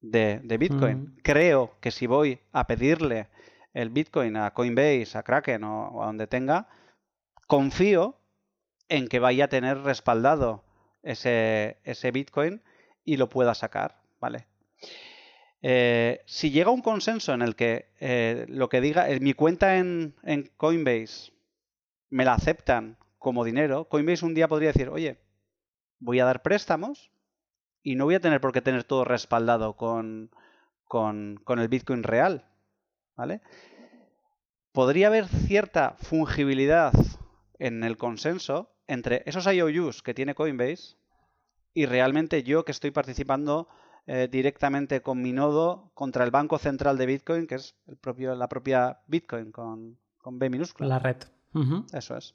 [0.00, 1.16] de, Bitcoin.
[1.22, 3.28] Creo que si voy a pedirle
[3.72, 6.66] el Bitcoin a Coinbase, a Kraken o, a donde tenga,
[7.46, 8.16] confío
[8.88, 10.64] en que vaya a tener respaldado
[11.08, 12.62] ese, ese Bitcoin
[13.04, 14.46] y lo pueda sacar, ¿vale?
[15.62, 19.78] Eh, si llega un consenso en el que eh, lo que diga, en mi cuenta
[19.78, 21.32] en, en, Coinbase
[22.10, 25.18] me la aceptan como dinero, Coinbase un día podría decir, oye,
[25.98, 27.10] voy a dar préstamos
[27.82, 30.30] y no voy a tener por qué tener todo respaldado con,
[30.84, 32.44] con, el Bitcoin real.
[33.16, 33.40] ¿Vale?
[34.72, 36.92] Podría haber cierta fungibilidad
[37.58, 40.96] en el consenso entre esos IOUs que tiene Coinbase
[41.74, 43.68] y realmente yo que estoy participando
[44.06, 48.34] eh, directamente con mi nodo contra el banco central de Bitcoin, que es el propio,
[48.34, 50.88] la propia Bitcoin con, con B minúscula.
[50.88, 51.18] La red.
[51.92, 52.34] Eso es.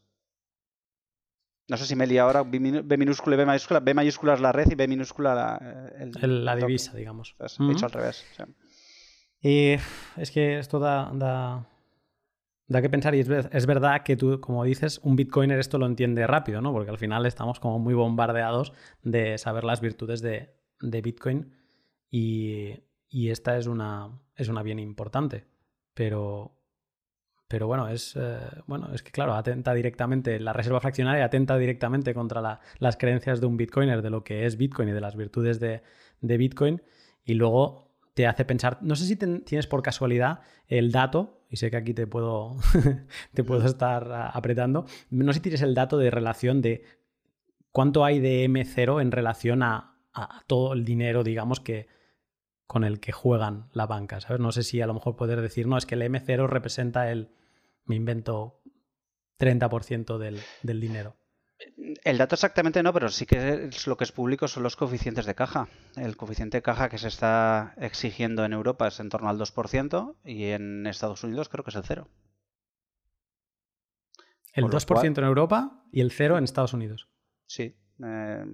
[1.67, 2.59] No sé si me lía ahora, B
[2.97, 3.79] minúscula y B mayúscula.
[3.79, 7.35] B mayúscula es la red y B minúscula la, la divisa, digamos.
[7.39, 8.25] Es, Hecho al revés.
[9.41, 9.75] Y
[10.17, 11.67] es que esto da, da,
[12.67, 16.61] que pensar y es, verdad que tú, como dices, un bitcoiner esto lo entiende rápido,
[16.61, 16.71] ¿no?
[16.71, 18.73] Porque al final estamos como muy bombardeados
[19.03, 21.53] de saber las virtudes de, de Bitcoin
[22.09, 25.45] y, y, esta es una, es una bien importante.
[25.93, 26.55] Pero,
[27.53, 32.13] pero bueno, es, eh, bueno, es que claro, atenta directamente, la reserva fraccionaria atenta directamente
[32.15, 35.59] contra las creencias de un bitcoiner, de lo que es Bitcoin y de las virtudes
[35.59, 35.83] de,
[36.21, 36.81] Bitcoin.
[37.23, 37.82] Y luego
[38.13, 41.93] te hace pensar, no sé si tienes por casualidad el dato, y sé que aquí
[41.93, 42.57] te puedo,
[43.33, 46.83] te puedo estar apretando, no sé si tienes el dato de relación de
[47.71, 51.87] cuánto hay de M0 en relación a, a todo el dinero, digamos, que,
[52.67, 54.39] con el que juegan la banca, ¿sabes?
[54.39, 57.29] No sé si a lo mejor poder decir, no, es que el M0 representa el,
[57.85, 58.61] me invento
[59.39, 61.15] 30% del, del dinero.
[62.03, 65.25] El dato exactamente no, pero sí que es lo que es público son los coeficientes
[65.25, 65.67] de caja.
[65.95, 70.15] El coeficiente de caja que se está exigiendo en Europa es en torno al 2%
[70.25, 72.09] y en Estados Unidos creo que es el 0.
[74.53, 77.09] El 2% en Europa y el 0 en Estados Unidos.
[77.45, 77.75] Sí.
[78.03, 78.45] Eh,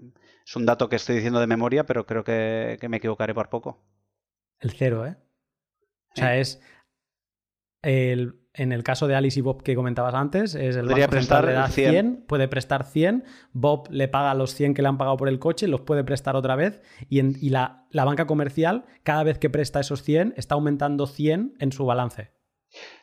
[0.45, 3.49] es un dato que estoy diciendo de memoria, pero creo que, que me equivocaré por
[3.49, 3.83] poco.
[4.59, 5.17] El 0, ¿eh?
[6.11, 6.61] O sea, es
[7.81, 11.45] el, en el caso de Alice y Bob que comentabas antes, es el Banco prestar
[11.45, 12.25] le da 100.
[12.27, 15.67] puede prestar 100, Bob le paga los 100 que le han pagado por el coche,
[15.67, 19.79] los puede prestar otra vez y, y la, la, banca comercial, cada vez que presta
[19.79, 22.31] esos 100, está aumentando 100 en su balance.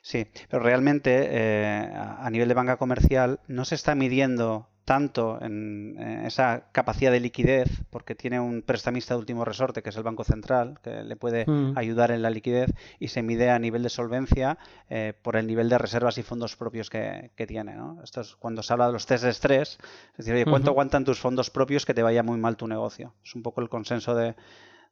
[0.03, 5.99] Sí, pero realmente eh, a nivel de banca comercial no se está midiendo tanto en,
[6.25, 10.23] esa capacidad de liquidez, porque tiene un prestamista de último resorte, que es el Banco
[10.23, 11.77] Central, que le puede mm.
[11.77, 15.69] ayudar en la liquidez, y se mide a nivel de solvencia eh, por el nivel
[15.69, 17.75] de reservas y fondos propios que, tiene.
[17.75, 18.01] ¿no?
[18.03, 19.79] Esto es cuando se habla de los test de estrés,
[20.17, 23.13] es decir, ¿cuánto aguantan tus fondos propios que te vaya muy mal tu negocio?
[23.25, 24.37] Es un poco el consenso de,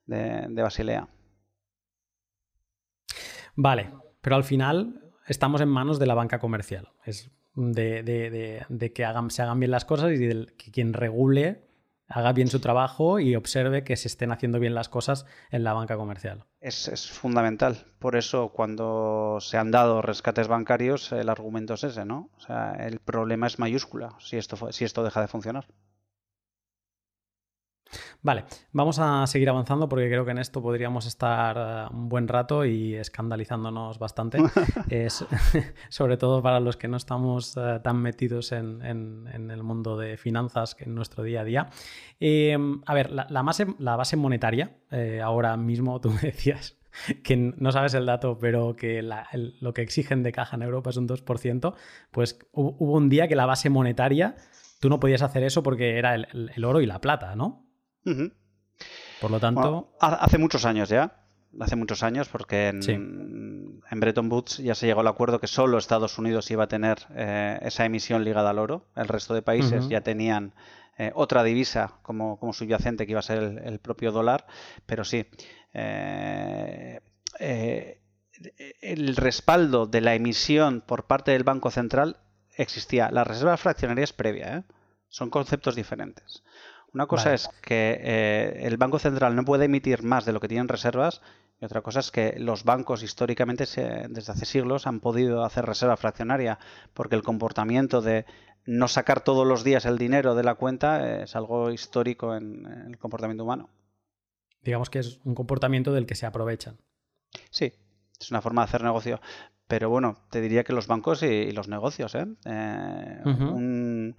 [0.07, 1.09] de Basilea.
[3.55, 6.89] Vale, pero al final estamos en manos de la banca comercial.
[7.05, 11.62] Es de, que hagan, se hagan bien las cosas y de que quien regule
[12.09, 15.73] haga bien su trabajo y observe que se estén haciendo bien las cosas en la
[15.73, 16.45] banca comercial.
[16.61, 17.87] Es, fundamental.
[17.99, 22.31] Por eso, cuando se han dado rescates bancarios, el argumento es ese, ¿no?
[22.37, 25.67] O sea, el problema es mayúscula si esto, si esto deja de funcionar.
[28.23, 32.29] Vale, vamos a seguir avanzando porque creo que en esto podríamos estar eh, un buen
[32.29, 34.39] rato y escandalizándonos bastante,
[35.89, 40.75] sobre todo para los que no estamos eh, tan metidos en, el mundo de finanzas
[40.75, 41.69] que en nuestro día a día.
[42.21, 46.79] Em, a ver, la, base, la base monetaria, eh, ahora mismo tú me decías
[47.23, 50.97] que no sabes el dato, pero que lo que exigen de caja en Europa es
[50.97, 51.75] un 2%,
[52.13, 54.37] pues hubo un día que la base monetaria,
[54.81, 57.65] tú no podías hacer eso porque era el oro y la plata, ¿no?
[59.21, 59.97] Por lo tanto.
[60.01, 61.21] hace muchos años ya.
[61.61, 66.19] Hace muchos años, porque en, Bretton Woods ya se llegó al acuerdo que solo Estados
[66.19, 68.87] Unidos iba a tener eh, esa emisión ligada al oro.
[68.97, 70.53] El resto de países ya tenían
[70.99, 74.47] eh, otra divisa como, como, subyacente que iba a ser el, propio dólar.
[74.85, 75.27] Pero sí,
[75.75, 77.01] eh,
[78.81, 82.17] el respaldo de la emisión por parte del Banco Central
[82.57, 83.11] existía.
[83.11, 84.64] La reserva fraccionaria es previa,
[85.09, 86.43] son conceptos diferentes.
[86.95, 90.47] Una cosa es que eh, el Banco Central no puede emitir más de lo que
[90.47, 91.21] tienen reservas
[91.61, 95.97] y otra cosa es que los bancos históricamente desde hace siglos han podido hacer reserva
[95.97, 96.61] fraccionaria
[96.93, 98.27] porque el comportamiento de
[98.65, 102.99] no sacar todos los días el dinero de la cuenta es algo histórico en, el
[102.99, 103.71] comportamiento humano.
[104.63, 106.79] Digamos que es un comportamiento del que se aprovechan.
[107.51, 107.73] Sí,
[108.21, 109.21] es una forma de hacer negocio.
[109.67, 112.27] Pero bueno, te diría que los bancos y, los negocios, ¿eh?
[112.45, 114.17] eh un,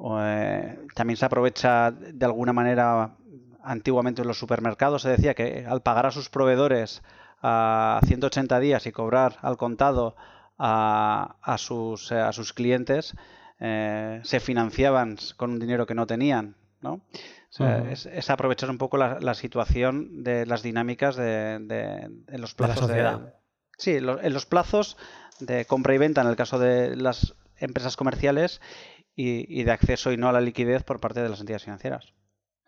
[0.00, 3.16] eh, también se aprovecha de alguna manera
[3.62, 5.02] antiguamente en los supermercados.
[5.02, 7.02] Se decía que al pagar a sus proveedores
[7.42, 10.16] a 180 días y cobrar al contado
[10.58, 13.14] a, sus, a sus, clientes
[13.60, 17.00] eh, se financiaban con un dinero que no tenían ¿no?
[17.90, 23.18] es, aprovechar un poco la, situación de las dinámicas de, en los plazos de,
[23.78, 24.96] sí en los plazos
[25.40, 28.60] de compra y venta en el caso de las empresas comerciales
[29.16, 32.14] y, de acceso y no a la liquidez por parte de las entidades financieras.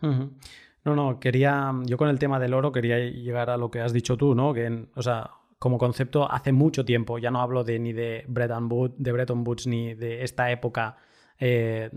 [0.01, 3.93] No, no, quería, yo con el tema del oro quería llegar a lo que has
[3.93, 4.55] dicho tú, ¿no?
[4.55, 8.71] Que, o sea, como concepto hace mucho tiempo, ya no hablo de ni de Bretton
[8.71, 10.97] Woods, de Bretton Woods ni de esta época
[11.39, 11.91] eh,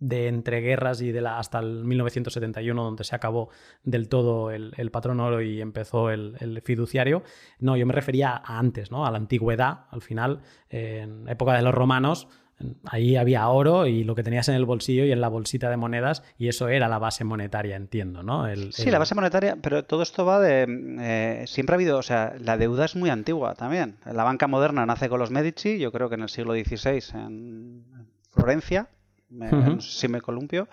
[0.00, 3.48] de entreguerras y de la, hasta el 1971, donde se acabó
[3.82, 7.22] del todo el, patrón oro y empezó el, fiduciario.
[7.58, 9.06] No, yo me refería a antes, ¿no?
[9.06, 12.28] A la antigüedad, al final, en época de los romanos,
[12.86, 15.76] Ahí había oro y lo que tenías en el bolsillo y en la bolsita de
[15.76, 18.46] monedas, y eso era la base monetaria, entiendo, ¿no?
[18.72, 20.66] sí, la base monetaria, pero todo esto va de.
[21.00, 23.96] Eh, siempre ha habido, o sea, la deuda es muy antigua también.
[24.04, 27.84] La banca moderna nace con los Medici, yo creo que en el siglo XVI en
[28.32, 28.88] Florencia,
[29.80, 30.68] si me columpio,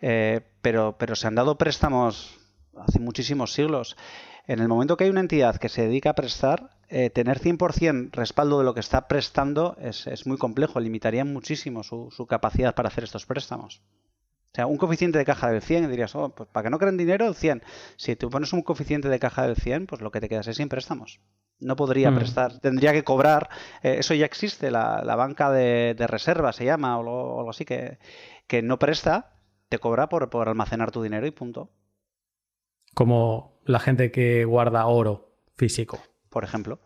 [0.00, 2.38] eh, pero, pero se han dado préstamos
[2.78, 3.96] hace muchísimos siglos.
[4.46, 8.10] En el momento que hay una entidad que se dedica a prestar, eh, tener 100%
[8.12, 13.04] respaldo de lo que está prestando es, muy complejo, limitaría muchísimo su, capacidad para hacer
[13.04, 13.82] estos préstamos.
[14.52, 16.96] O sea, un coeficiente de caja del 100, dirías, oh, pues para que no creen
[16.96, 17.62] dinero, el 100.
[17.96, 20.56] Si tú pones un coeficiente de caja del 100, pues lo que te quedas es
[20.56, 21.20] sin préstamos.
[21.58, 22.14] No podría mm.
[22.14, 23.50] prestar, tendría que cobrar.
[23.82, 27.98] Eh, eso ya existe, la, banca de, reserva se llama, o, algo así, que,
[28.46, 29.34] que no presta,
[29.68, 31.70] te cobra por, por almacenar tu dinero y punto.
[32.94, 36.00] Como la gente que guarda oro físico
[36.36, 36.78] por ejemplo.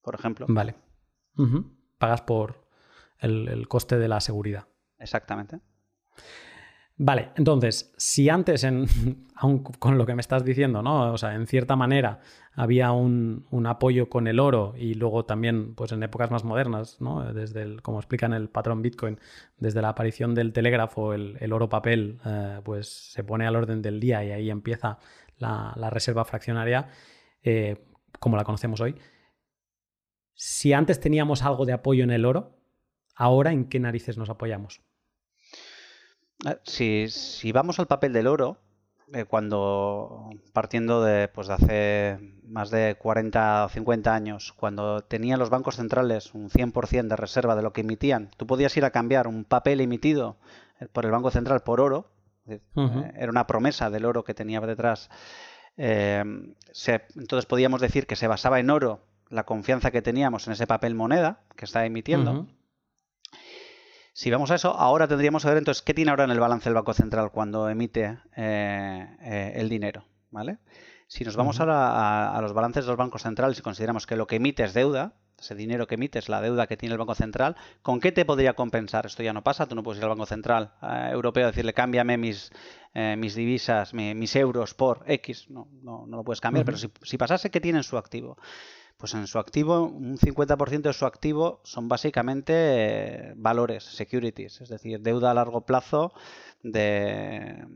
[0.00, 0.46] Por ejemplo.
[0.48, 0.76] Vale.
[1.98, 2.68] Pagas por
[3.18, 4.68] el, coste de la seguridad.
[4.96, 5.58] Exactamente.
[6.96, 8.86] Vale, entonces, si antes, en,
[9.34, 11.12] aun con lo que me estás diciendo, ¿no?
[11.12, 12.20] O sea, en cierta manera
[12.52, 17.32] había un, apoyo con el oro y luego también, pues en épocas más modernas, ¿no?
[17.32, 19.18] Desde el, como explica en el patrón Bitcoin,
[19.58, 23.98] desde la aparición del telégrafo, el, oro papel, eh, pues se pone al orden del
[23.98, 24.98] día y ahí empieza
[25.38, 26.88] la, reserva fraccionaria.
[27.42, 27.86] Eh,
[28.20, 28.96] como la conocemos hoy,
[30.34, 32.58] si antes teníamos algo de apoyo en el oro,
[33.14, 34.80] ahora en qué narices nos apoyamos.
[36.44, 38.58] Ah, si, vamos al papel del oro,
[39.12, 45.38] eh, cuando partiendo de, pues, de hace más de 40 o 50 años, cuando tenían
[45.38, 48.90] los bancos centrales un 100% de reserva de lo que emitían, tú podías ir a
[48.90, 50.38] cambiar un papel emitido
[50.80, 52.13] eh, por el Banco Central por oro,
[52.46, 52.60] eh,
[53.16, 55.10] era una promesa del oro que tenía detrás
[55.76, 56.54] Em,
[57.16, 60.94] entonces podíamos decir que se basaba en oro la confianza que teníamos en ese papel
[60.94, 62.46] moneda que está emitiendo.
[64.12, 66.68] Si vamos a eso, ahora tendríamos que ver entonces qué tiene ahora en el balance
[66.68, 70.04] el Banco Central cuando emite eh, eh, el dinero.
[70.30, 70.58] ¿vale?
[71.08, 74.28] Si nos vamos a, a, los balances de los bancos centrales y consideramos que lo
[74.28, 77.56] que emite es deuda, ese dinero que emites, la deuda que tiene el Banco Central,
[77.82, 79.06] ¿con qué te podría compensar?
[79.06, 81.74] Esto ya no pasa, tú no puedes ir al Banco Central eh, Europeo a decirle
[81.74, 82.50] cámbiame mis,
[82.94, 86.90] eh, mis divisas, mis euros por X, no, no, no lo puedes cambiar, pero si,
[87.02, 88.36] si, pasase, ¿qué tiene en su activo?
[88.96, 94.68] Pues en su activo, un 50% de su activo son básicamente eh, valores, securities, es
[94.68, 96.12] decir, deuda a largo plazo
[96.62, 97.66] de,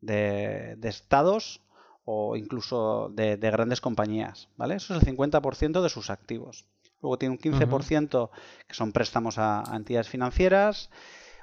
[0.00, 1.60] de, estados
[2.04, 4.76] o incluso de, de, grandes compañías, ¿vale?
[4.76, 6.64] Eso es el 50% de sus activos.
[7.00, 8.30] Luego tiene un 15%
[8.66, 10.90] que son préstamos a, entidades financieras.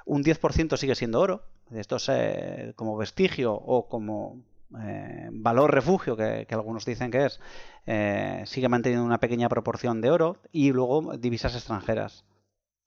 [0.04, 1.42] Un 10% sigue siendo oro.
[1.72, 4.42] Esto es eh, como vestigio o como
[4.80, 7.40] eh, valor refugio, que, algunos dicen que es,
[7.86, 12.24] eh, sigue manteniendo una pequeña proporción de oro y luego divisas extranjeras.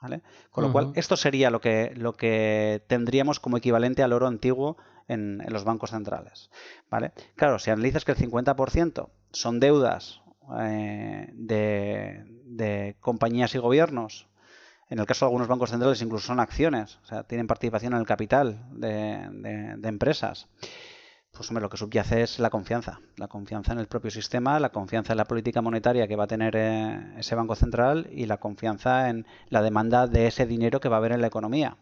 [0.02, 0.22] ¿vale?
[0.52, 4.78] Con lo cual, esto sería lo que, lo que tendríamos como equivalente al oro antiguo
[5.10, 6.50] en, en los bancos centrales.
[6.90, 7.12] ¿vale?
[7.36, 10.22] Claro, si analizas que el 50% son deudas
[10.60, 14.28] eh, de, compañías y gobiernos.
[14.89, 18.00] En el caso de algunos bancos centrales incluso son acciones, o sea, tienen participación en
[18.00, 20.47] el capital de, empresas.
[21.32, 24.70] Pues hombre, lo que subyace es la confianza, la confianza en el propio sistema, la
[24.70, 28.38] confianza en la política monetaria que va a tener eh, ese banco central y la
[28.38, 31.78] confianza en la demanda de ese dinero que va a haber en la economía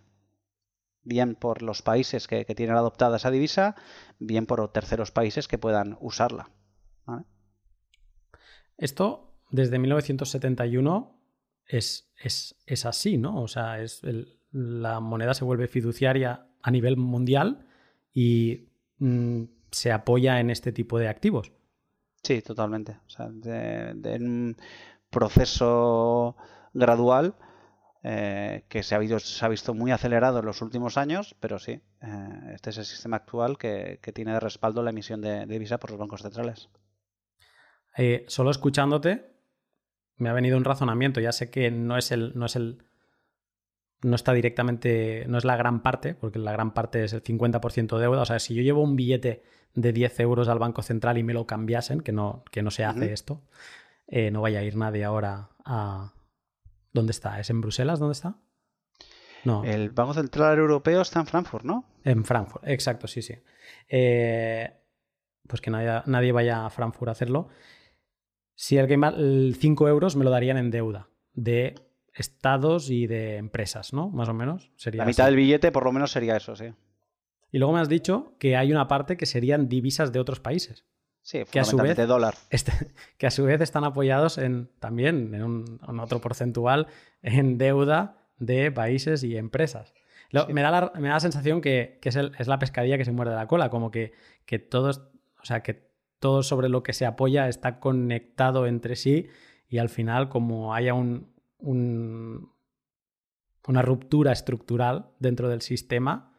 [1.07, 3.75] bien por los países que, tienen adoptada esa divisa,
[4.19, 6.49] bien por terceros países que puedan usarla.
[8.77, 11.19] Esto, desde 1971,
[11.65, 13.41] es, es, así, ¿no?
[13.41, 14.01] O sea, es
[14.51, 17.67] la moneda se vuelve fiduciaria a nivel mundial
[18.13, 18.69] y
[18.99, 21.51] mm, se apoya en este tipo de activos.
[22.23, 22.99] Sí, totalmente.
[23.05, 24.57] O sea, de, un
[25.09, 26.35] proceso
[26.73, 27.35] gradual
[28.03, 32.69] eh, que se ha, visto muy acelerado en los últimos años, pero sí, eh, este
[32.69, 35.99] es el sistema actual que, tiene de respaldo la emisión de, de divisa por los
[35.99, 36.69] bancos centrales.
[37.97, 39.37] Eh, solo escuchándote
[40.17, 41.19] me ha venido un razonamiento.
[41.19, 42.33] Ya sé que no es el.
[42.35, 42.83] No es el.
[44.03, 45.25] No está directamente.
[45.27, 48.21] No es la gran parte, porque la gran parte es el 50% de deuda.
[48.21, 49.43] O sea, si yo llevo un billete
[49.73, 52.83] de 10 euros al Banco Central y me lo cambiasen, que no, que no se
[52.83, 53.43] hace esto,
[54.07, 56.13] eh, no vaya a ir nadie ahora a.
[56.93, 57.39] ¿Dónde está?
[57.39, 57.99] ¿Es en Bruselas?
[57.99, 58.37] ¿Dónde está?
[59.43, 59.63] No.
[59.63, 61.85] El Banco Central Europeo está en Frankfurt, ¿no?
[62.03, 63.35] En Frankfurt, exacto, sí, sí.
[63.87, 64.73] Eh,
[65.47, 67.49] pues que nadie, nadie vaya a Frankfurt a hacerlo.
[68.59, 71.75] Si el Game 5 euros me lo darían en deuda de
[72.15, 74.09] estados y de empresas, ¿no?
[74.09, 74.71] Más o menos.
[74.75, 76.73] Sería la mitad del billete por lo menos sería eso, sí.
[77.51, 80.85] Y luego me has dicho que hay una parte que serían divisas de otros países.
[81.21, 82.33] Sí, que a su vez, dólar.
[82.49, 82.71] Este,
[83.19, 86.87] que a su vez están apoyados en también en un, otro porcentual
[87.21, 89.93] en deuda de países y empresas.
[90.31, 93.35] me, da la, me, da la, sensación que, es, es, la pescadilla que se muerde
[93.35, 94.13] la cola, como que,
[94.47, 95.03] que todos,
[95.39, 95.86] o sea, que
[96.19, 99.27] todo sobre lo que se apoya está conectado entre sí
[99.67, 101.33] y al final como haya un,
[103.67, 106.33] una ruptura estructural dentro del sistema,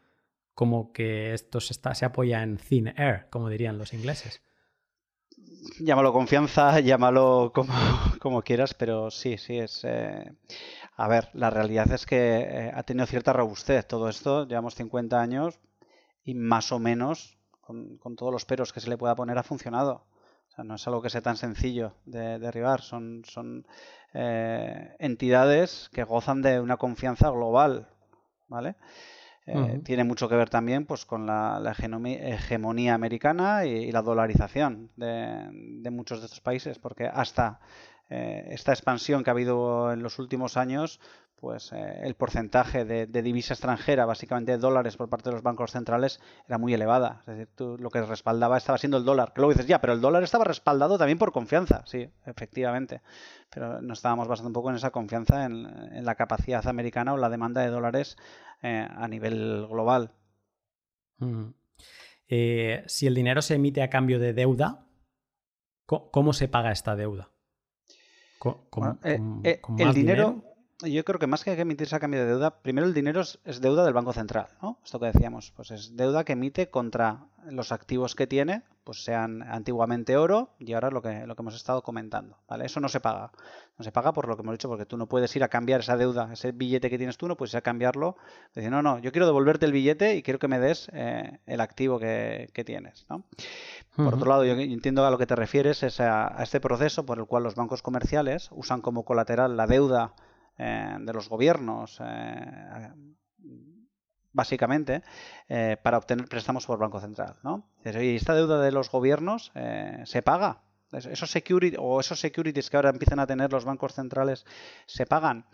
[0.55, 4.43] como que esto se, apoya en thin air, como dirían los ingleses.
[5.79, 7.73] Llámalo confianza, llámalo como,
[8.19, 9.85] como quieras, pero sí, sí, es...
[9.85, 10.33] Eh,
[10.97, 15.21] a ver, la realidad es que eh, ha tenido cierta robustez todo esto, llevamos 50
[15.21, 15.61] años
[16.25, 17.38] y más o menos
[17.69, 20.05] con, todos los peros que se le pueda poner, ha funcionado.
[20.49, 22.81] O sea, no es algo que sea tan sencillo de derribar.
[22.81, 23.67] Son, son
[24.15, 27.89] eh, entidades que gozan de una confianza global.
[28.49, 28.77] ¿Vale?
[29.47, 35.49] Eh, tiene mucho que ver también pues, con la, hegemonía americana y, la dolarización de,
[35.53, 37.61] de, muchos de estos países, porque hasta
[38.11, 41.01] eh, esta expansión que ha habido en los últimos años,
[41.41, 45.73] pues eh, el porcentaje de, divisa extranjera, básicamente de dólares por parte de los bancos
[45.73, 47.21] centrales, era muy elevada.
[47.21, 49.33] Es decir, tú, lo que respaldaba estaba siendo el dólar.
[49.33, 53.03] Que luego dices, ya, pero el dólar estaba respaldado también por confianza, sí, efectivamente.
[53.51, 57.29] Pero nos estábamos basando un poco en esa confianza en, la capacidad americana o la
[57.29, 58.17] demanda de dólares
[58.63, 60.13] eh, a nivel global.
[62.29, 64.87] si el dinero se emite a cambio de deuda,
[65.87, 67.31] ¿cómo se paga esta deuda?
[69.05, 70.45] Eh, eh, el dinero,
[70.81, 73.85] yo creo que más que emitirse a cambio de deuda, primero el dinero es, deuda
[73.85, 74.79] del Banco Central, ¿no?
[74.85, 79.43] Esto que decíamos, pues es deuda que emite contra los activos que tiene, pues sean
[79.43, 82.67] antiguamente oro y ahora lo que, lo que hemos estado comentando, ¿vale?
[82.67, 83.33] Eso no se paga.
[83.77, 85.81] No se paga por lo que hemos dicho, porque tú no puedes ir a cambiar
[85.81, 88.17] esa deuda, ese billete que tienes tú, no puedes ir a cambiarlo.
[88.55, 91.61] Decir, no, no, yo quiero devolverte el billete y quiero que me des eh, el
[91.61, 93.25] activo que, tienes, ¿no?
[93.97, 97.19] Por otro lado, yo entiendo a lo que te refieres es a, este proceso por
[97.19, 100.15] el cual los bancos comerciales usan como colateral la deuda
[100.59, 102.91] eh, de los gobiernos, eh,
[104.33, 105.03] básicamente,
[105.49, 107.37] eh, para obtener préstamos por Banco Central.
[107.45, 107.71] ¿no?
[107.85, 109.53] Y esta deuda de los gobiernos
[110.05, 110.63] se paga.
[110.91, 114.47] Esos security, o esos securities que ahora empiezan a tener los bancos centrales
[114.87, 115.45] se pagan.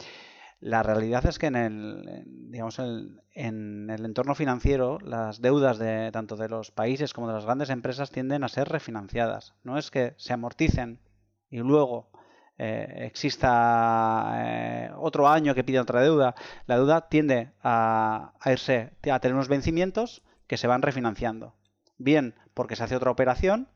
[0.61, 6.37] La realidad es que en el, digamos, en el entorno financiero las deudas de tanto
[6.37, 9.55] de los países como de las grandes empresas tienden a ser refinanciadas.
[9.65, 11.01] No es que se amorticen
[11.51, 12.11] y luego
[12.57, 16.35] eh, exista eh, otro año que pida otra deuda.
[16.67, 21.55] La deuda tiende a, irse a tener unos vencimientos que se van refinanciando.
[21.99, 23.69] Bien porque se hace otra operación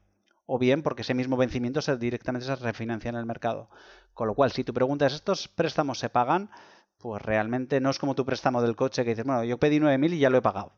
[0.47, 3.69] o bien porque ese mismo vencimiento se, directamente se refinancia en el mercado.
[4.15, 6.51] Con lo cual, si tú preguntas, ¿estos préstamos se pagan?
[6.99, 10.15] Pues realmente no es como tu préstamo del coche que dices, bueno, yo pedí 9.000
[10.15, 10.73] y ya lo he pagado.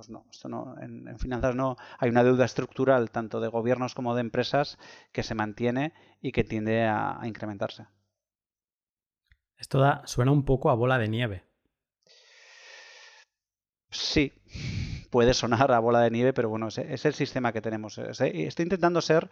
[0.00, 4.14] Pues no, esto no, en, finanzas no hay una deuda estructural tanto de gobiernos como
[4.14, 4.78] de empresas
[5.12, 5.92] que se mantiene
[6.22, 7.86] y que tiende a, incrementarse.
[9.58, 11.44] Esto da, suena un poco a bola de nieve.
[13.90, 14.32] Sí,
[15.10, 17.98] puede sonar a bola de nieve, pero bueno, es, el sistema que tenemos.
[17.98, 19.28] Estoy intentando ser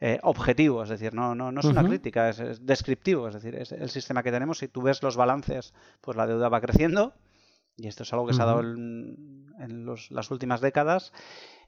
[0.00, 3.72] eh, objetivo, es decir, no, no, no es una crítica, es, descriptivo, es decir, es
[3.72, 4.58] el sistema que tenemos.
[4.58, 7.14] Si tú ves los balances, pues la deuda va creciendo,
[7.80, 8.62] y esto es algo que se ha dado
[9.60, 11.12] en, las últimas décadas.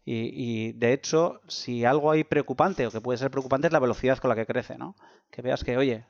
[0.05, 4.19] Y, de hecho, si algo hay preocupante o que puede ser preocupante es la velocidad
[4.19, 4.97] con la que crece, ¿no?
[5.31, 6.07] Que veas que, oye,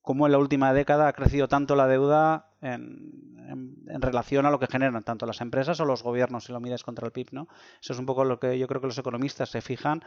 [0.00, 4.66] cómo en la última década ha crecido tanto la deuda en, relación a lo que
[4.66, 7.48] generan tanto las empresas o los gobiernos, si lo miras contra el PIB, ¿no?
[7.82, 10.02] Eso es un poco lo que yo creo que los economistas se fijan,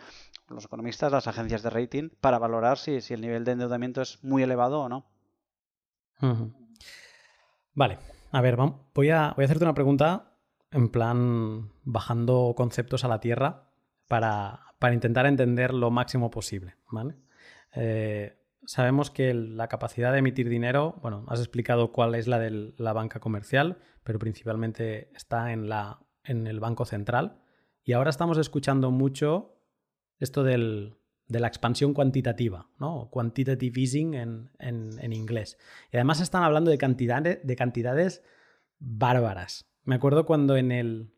[0.50, 4.42] los economistas, las agencias de rating, para valorar si, el nivel de endeudamiento es muy
[4.42, 5.06] elevado o no.
[7.76, 8.00] Vale,
[8.32, 10.27] a ver, voy a, voy a hacerte una pregunta
[10.72, 13.72] en plan bajando conceptos a la tierra
[14.08, 14.62] para,
[14.92, 16.76] intentar entender lo máximo posible.
[16.92, 17.16] ¿vale?
[17.76, 22.74] Eh, sabemos que la capacidad de emitir dinero, bueno, has explicado cuál es la de
[22.78, 27.40] la banca comercial, pero principalmente está en, la, en el Banco Central.
[27.84, 29.62] Y ahora estamos escuchando mucho
[30.20, 30.98] esto del,
[31.28, 33.10] de la expansión cuantitativa, ¿no?
[33.12, 35.58] Quantitative easing en, inglés.
[35.92, 38.24] Y además están hablando de cantidades, de cantidades
[38.80, 39.66] bárbaras.
[39.88, 41.14] Me acuerdo cuando en el,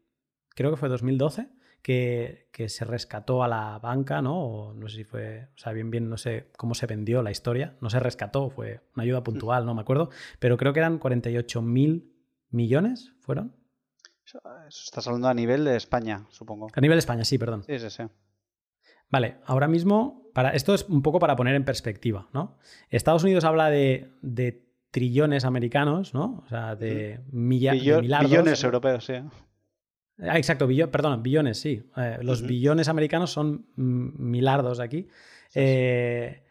[0.56, 1.50] creo que fue 2012,
[1.82, 4.40] que, que, se rescató a la banca, ¿no?
[4.40, 7.32] O no sé si fue, o sea, bien, bien, no sé cómo se vendió la
[7.32, 7.76] historia.
[7.82, 10.12] No se rescató, fue una ayuda puntual, no me acuerdo.
[10.38, 12.14] Pero creo que eran 48 mil
[12.52, 13.56] millones, ¿fueron?
[14.24, 16.68] Eso, estás hablando a nivel de España, supongo.
[16.72, 17.64] A nivel de España, sí, perdón.
[17.64, 18.04] Sí, sí, sí.
[19.10, 22.60] Vale, ahora mismo, para, esto es un poco para poner en perspectiva, ¿no?
[22.92, 24.12] Estados Unidos habla de,
[24.92, 26.44] trillones americanos, ¿no?
[26.46, 27.82] O sea, de, millones
[28.22, 29.14] Billones europeos, sí.
[30.22, 31.90] Ah, exacto, perdón, billones, sí.
[31.96, 35.08] Eh, los billones americanos son milardos aquí.
[35.56, 36.44] Eh,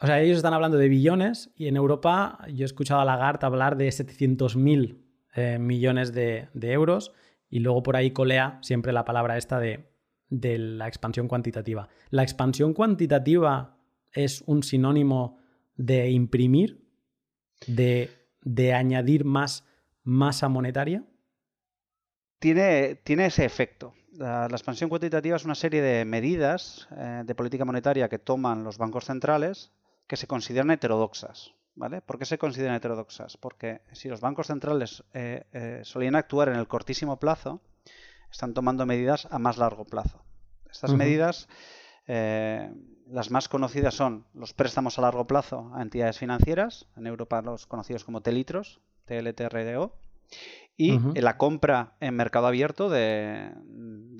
[0.00, 3.46] o sea, ellos están hablando de billones y en Europa yo he escuchado a Lagarde
[3.46, 7.12] hablar de 700 mil eh, millones de, de, euros
[7.48, 9.92] y luego por ahí colea siempre la palabra esta de
[10.32, 11.88] de la expansión cuantitativa.
[12.08, 13.76] ¿La expansión cuantitativa
[14.12, 15.38] es un sinónimo
[15.76, 16.81] de imprimir,
[17.66, 19.64] de, añadir más
[20.04, 21.04] masa monetaria?
[22.38, 23.94] Tiene, tiene ese efecto.
[24.12, 28.78] La, expansión cuantitativa es una serie de medidas eh, de política monetaria que toman los
[28.78, 29.72] bancos centrales
[30.06, 31.54] que se consideran heterodoxas.
[31.74, 32.02] ¿Vale?
[32.02, 33.38] ¿Por qué se consideran heterodoxas?
[33.38, 37.62] Porque si los bancos centrales eh, eh, solían actuar en el cortísimo plazo,
[38.30, 40.22] están tomando medidas a más largo plazo.
[40.70, 41.48] Estas medidas,
[42.06, 42.72] eh,
[43.08, 47.66] las más conocidas son los préstamos a largo plazo a entidades financieras, en Europa los
[47.66, 49.94] conocidos como telitros, TLTRDO,
[50.76, 53.52] y la compra en mercado abierto de,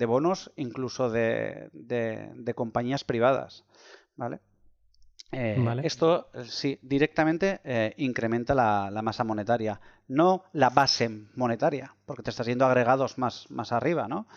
[0.07, 1.69] bonos, incluso de,
[2.55, 3.65] compañías privadas.
[5.31, 5.85] Eh, ¿vale?
[5.87, 12.45] Esto sí, directamente incrementa la, la, masa monetaria, no la base monetaria, porque te estás
[12.45, 14.27] yendo agregados más, más arriba, ¿no?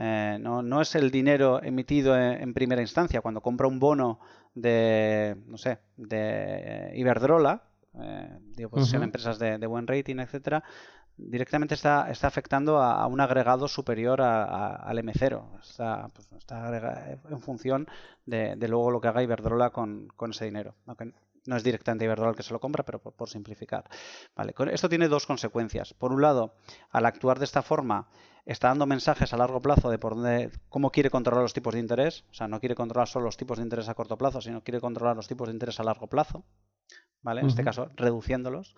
[0.00, 3.20] Eh, no, es el dinero emitido en, primera instancia.
[3.20, 4.20] Cuando compra un bono
[4.54, 7.64] de, no sé, de Iberdrola,
[8.00, 10.62] eh, digo, pues son empresas de, buen rating, etcétera,
[11.16, 15.60] directamente está, está afectando a, un agregado superior al M0.
[15.60, 16.28] Está, pues,
[17.28, 17.88] en función
[18.24, 20.76] de, luego lo que haga Iberdrola con, ese dinero.
[21.48, 23.88] No es directamente Iberdrola el que se lo compra, pero por, simplificar.
[24.36, 25.94] Vale, esto tiene dos consecuencias.
[25.94, 26.54] Por un lado,
[26.90, 28.08] al actuar de esta forma,
[28.44, 31.80] está dando mensajes a largo plazo de por dónde, cómo quiere controlar los tipos de
[31.80, 32.24] interés.
[32.30, 34.78] O sea, no quiere controlar solo los tipos de interés a corto plazo, sino quiere
[34.78, 36.44] controlar los tipos de interés a largo plazo.
[37.22, 37.40] ¿Vale?
[37.40, 38.74] En este caso, reduciéndolos.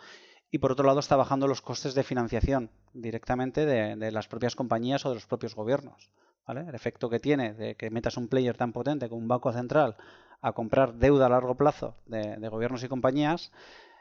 [0.52, 5.04] Y por otro lado, está bajando los costes de financiación directamente de, las propias compañías
[5.06, 6.12] o de los propios gobiernos.
[6.46, 6.68] ¿vale?
[6.68, 9.96] El efecto que tiene de que metas un player tan potente como un banco central
[10.40, 13.52] a comprar deuda a largo plazo de, gobiernos y compañías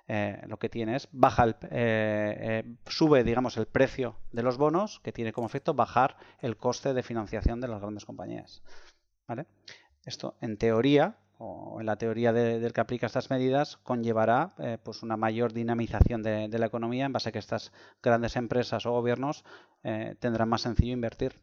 [0.08, 4.58] eh, lo que tiene es baja el, eh, eh, sube digamos el precio de los
[4.58, 8.64] bonos que tiene como efecto bajar el coste de financiación de las grandes compañías
[9.28, 9.46] ¿vale?
[10.06, 15.16] esto en teoría o en la teoría del que aplica estas medidas conllevará pues una
[15.16, 17.72] mayor dinamización de, la economía en base a que estas
[18.04, 19.46] grandes empresas o gobiernos
[20.20, 21.40] tendrán más sencillo invertir.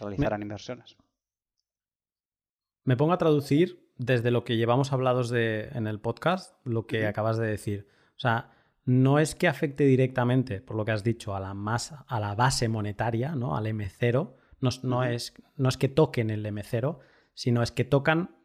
[0.00, 0.96] Realizarán inversiones
[2.84, 7.06] me pongo a traducir desde lo que llevamos hablados de, en el podcast, lo que
[7.06, 7.88] acabas de decir.
[8.16, 8.50] O sea,
[8.84, 12.34] no es que afecte directamente, por lo que has dicho, a la, masa, a la
[12.34, 13.56] base monetaria, ¿no?
[13.56, 14.34] al M0.
[14.60, 16.98] No, es, no es que toquen el M0,
[17.34, 18.36] sino es que tocan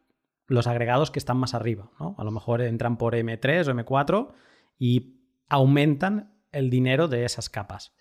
[0.48, 1.92] los agregados que están más arriba.
[2.00, 2.16] ¿no?
[2.18, 4.32] A lo mejor entran por M3 o M4
[4.80, 5.20] y
[5.50, 7.96] aumentan el dinero de esas capas.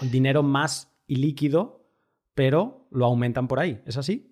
[0.00, 1.86] El dinero más ilíquido,
[2.34, 3.82] pero lo aumentan por ahí.
[3.86, 4.29] ¿Es así?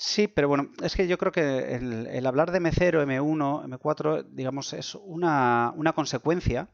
[0.00, 4.72] Sí, pero bueno, es que yo creo que el, hablar de M0, M1, M4, digamos,
[4.72, 6.68] es una, consecuencia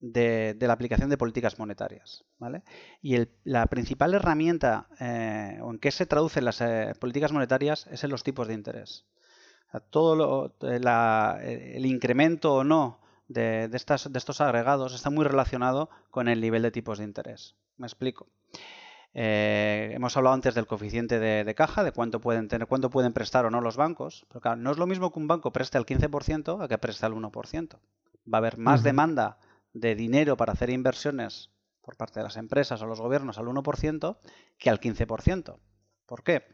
[0.00, 2.24] de, la aplicación de políticas monetarias.
[2.38, 2.62] ¿vale?
[3.02, 8.10] Y la principal herramienta eh, en qué se traducen las eh, políticas monetarias es en
[8.10, 9.04] los tipos de interés.
[9.90, 16.40] todo eh, el incremento o no de, de estos agregados está muy relacionado con el
[16.40, 17.54] nivel de tipos de interés.
[17.76, 18.28] Me explico.
[19.14, 23.46] Eh, hemos hablado antes del coeficiente de, caja, de cuánto pueden tener, cuánto pueden prestar
[23.46, 24.26] o no los bancos.
[24.28, 27.06] Pero claro, no es lo mismo que un banco preste el 15% a que preste
[27.06, 27.78] el 1%.
[28.32, 29.38] Va a haber más demanda
[29.72, 31.50] de dinero para hacer inversiones
[31.82, 34.18] por parte de las empresas o los gobiernos al 1%
[34.58, 35.58] que al 15%.
[36.06, 36.44] ¿Por qué?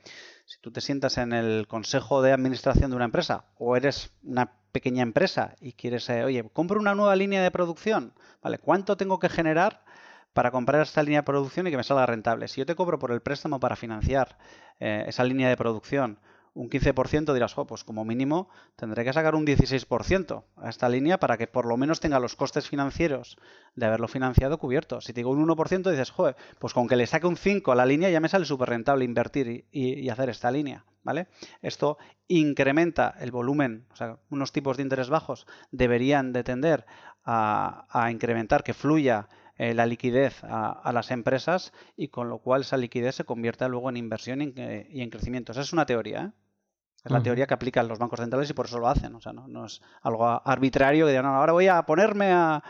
[0.46, 4.52] Si tú te sientas en el consejo de administración de una empresa o eres una
[4.72, 8.58] pequeña empresa y quieres, eh, oye, compro una nueva línea de producción, ¿vale?
[8.58, 9.84] ¿Cuánto tengo que generar
[10.32, 12.48] para comprar esta línea de producción y que me salga rentable.
[12.48, 14.38] Si yo te cobro por el préstamo para financiar
[14.80, 16.18] eh, esa línea de producción
[16.54, 21.38] un 15%, dirás, pues como mínimo tendré que sacar un 16% a esta línea para
[21.38, 23.38] que por lo menos tenga los costes financieros
[23.74, 25.04] de haberlo financiado cubiertos.
[25.04, 27.74] Si te digo un 1%, dices, joder, pues con que le saque un 5 a
[27.74, 30.84] la línea ya me sale súper rentable invertir y, hacer esta línea.
[31.04, 31.26] ¿Vale?
[31.62, 36.86] Esto incrementa el volumen, o sea, unos tipos de interés bajos deberían de tender
[37.24, 42.78] a incrementar que fluya eh, la liquidez a, las empresas y con lo cual esa
[42.78, 44.52] liquidez se convierta luego en inversión y
[45.02, 45.52] en, crecimiento.
[45.52, 46.24] Esa es una teoría.
[46.24, 46.30] ¿eh?
[47.04, 49.14] Es la teoría que aplican los bancos centrales y por eso lo hacen.
[49.14, 52.62] O sea, no, es algo arbitrario que digan, no, ahora voy a ponerme a,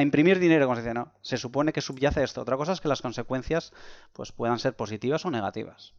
[0.00, 0.94] imprimir dinero, como se dice.
[0.94, 2.40] No, se supone que subyace esto.
[2.40, 3.72] Otra cosa es que las consecuencias
[4.12, 5.94] pues, puedan ser positivas o negativas.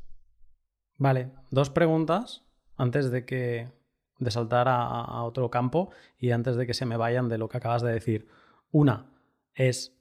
[0.98, 2.44] Vale, dos preguntas
[2.78, 3.70] antes de que
[4.18, 7.58] de saltar a otro campo y antes de que se me vayan de lo que
[7.58, 8.28] acabas de decir.
[8.72, 9.17] Una,
[9.58, 9.98] es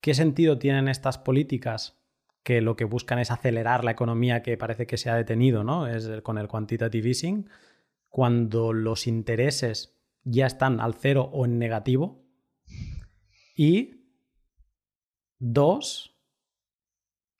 [0.00, 1.98] qué sentido tienen estas políticas
[2.42, 5.86] que lo que buscan es acelerar la economía que parece que se ha detenido, ¿no?
[5.86, 7.48] Es con el quantitative easing,
[8.08, 12.24] cuando los intereses ya están al cero o en negativo.
[13.56, 14.02] Y
[15.38, 16.18] dos,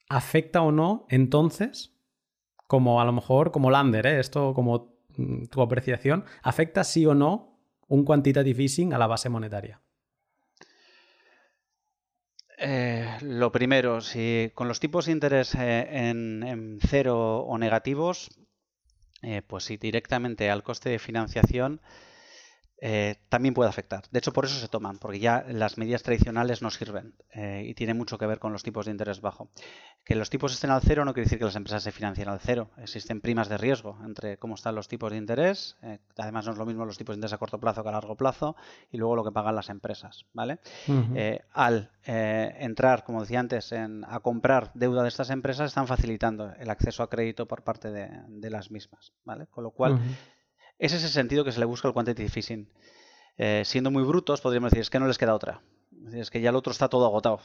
[0.09, 1.99] ¿afecta o no entonces,
[2.69, 4.21] como a lo mejor como Lander, ¿eh?
[4.21, 7.59] esto como mm, tu apreciación, ¿afecta sí o no
[7.89, 9.82] un quantitative easing a la base monetaria?
[12.65, 18.31] Eh, lo primero, si con los tipos de interés eh, en, cero o negativos,
[19.23, 21.81] eh, pues si directamente al coste de financiación
[22.85, 24.03] eh, también puede afectar.
[24.11, 27.75] De hecho, por eso se toman, porque ya las medidas tradicionales no sirven eh, y
[27.75, 29.51] tiene mucho que ver con los tipos de interés bajo.
[30.05, 32.41] Que los tipos estén al cero no quiere decir que las empresas se financien al
[32.41, 32.73] cero.
[32.79, 35.77] Existen primas de riesgo entre cómo están los tipos de interés.
[35.83, 37.93] Eh, además, no es lo mismo los tipos de interés a corto plazo que a
[37.93, 38.57] largo plazo
[38.91, 40.27] y luego lo que pagan las empresas.
[40.33, 40.59] ¿vale?
[41.53, 47.05] al entrar, como decía antes, a comprar deuda de estas empresas, están facilitando el acceso
[47.05, 49.13] a crédito por parte de, las mismas.
[49.25, 49.47] ¿vale?
[49.47, 50.01] Con lo cual.
[50.83, 52.69] Ese Es ese sentido que se le busca al quantitative easing.
[53.39, 55.63] Eh, siendo muy brutos, podríamos decir, es que no les queda otra.
[56.13, 57.39] Es que ya el otro está todo agotado.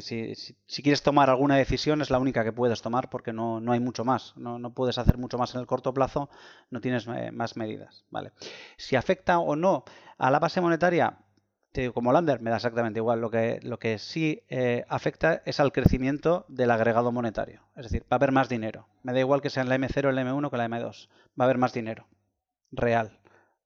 [0.00, 4.04] Si, quieres tomar alguna decisión, es la única que puedes tomar porque no, hay mucho
[4.04, 4.36] más.
[4.36, 6.30] No, puedes hacer mucho más en el corto plazo,
[6.70, 8.06] no tienes eh, más medidas.
[8.10, 8.32] ¿vale?
[8.76, 9.84] Si afecta o no
[10.18, 11.18] a la base monetaria,
[11.70, 13.20] te digo, como Lander, me da exactamente igual.
[13.20, 17.62] Lo que, lo que sí eh, afecta es al crecimiento del agregado monetario.
[17.76, 18.88] Es decir, va a haber más dinero.
[19.04, 21.08] Me da igual que sea en la M0 o la M1 que la M2.
[21.38, 22.08] Va a haber más dinero
[22.76, 23.18] real.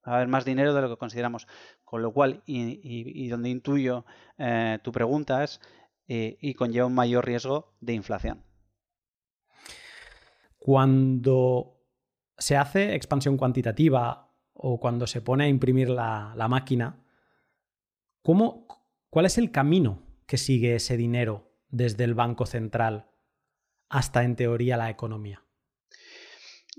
[0.07, 1.47] Va a haber más dinero de lo que consideramos.
[1.85, 4.05] Con lo cual, y, donde intuyo
[4.37, 5.61] eh, tu pregunta es,
[6.07, 8.45] eh, y conlleva un mayor riesgo de inflación.
[10.59, 11.79] Cuando
[12.37, 17.05] se hace expansión cuantitativa o cuando se pone a imprimir la, máquina,
[18.23, 18.67] ¿cómo,
[19.11, 23.11] ¿cuál es el camino que sigue ese dinero desde el Banco Central
[23.89, 25.45] hasta, en teoría, la economía?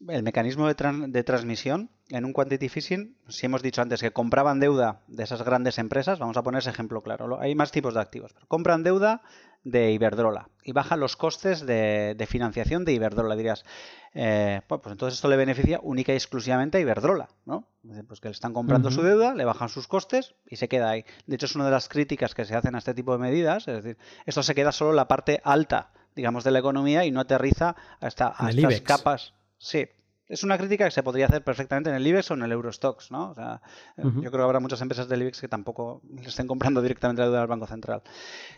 [0.08, 5.02] El mecanismo de, transmisión en un quantity phishing, si hemos dicho antes que compraban deuda
[5.08, 7.40] de esas grandes empresas, vamos a poner ese ejemplo claro.
[7.40, 9.22] Hay más tipos de activos, pero compran deuda
[9.64, 13.36] de Iberdrola y bajan los costes de, financiación de Iberdrola.
[13.36, 13.66] Dirías,
[14.14, 17.68] eh, pues entonces esto le beneficia única y exclusivamente a Iberdrola, ¿no?
[18.08, 21.06] Pues que le están comprando su deuda, le bajan sus costes y se queda ahí.
[21.28, 23.68] De hecho, es una de las críticas que se hacen a este tipo de medidas,
[23.68, 27.22] es decir, esto se queda solo la parte alta digamos, de la economía y no
[27.22, 29.34] aterriza hasta, a estas capas.
[29.60, 29.88] Sí,
[30.28, 33.12] es una crítica que se podría hacer perfectamente en el IBEX o en el Eurostox,
[33.12, 33.32] ¿no?
[33.32, 33.62] O sea,
[33.98, 37.22] eh, Yo creo que habrá muchas empresas del IBEX que tampoco le estén comprando directamente
[37.22, 38.04] la deuda al Banco Central.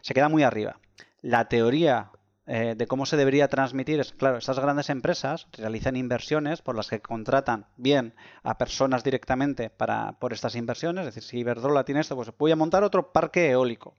[0.01, 0.79] Se queda muy arriba.
[1.21, 2.11] La teoría
[2.45, 6.89] eh, de cómo se debería transmitir es, claro, estas grandes empresas realizan inversiones por las
[6.89, 11.07] que contratan bien a personas directamente para, por estas inversiones.
[11.07, 13.95] Es decir, si Iberdrola tiene esto, pues voy a montar otro parque eólico.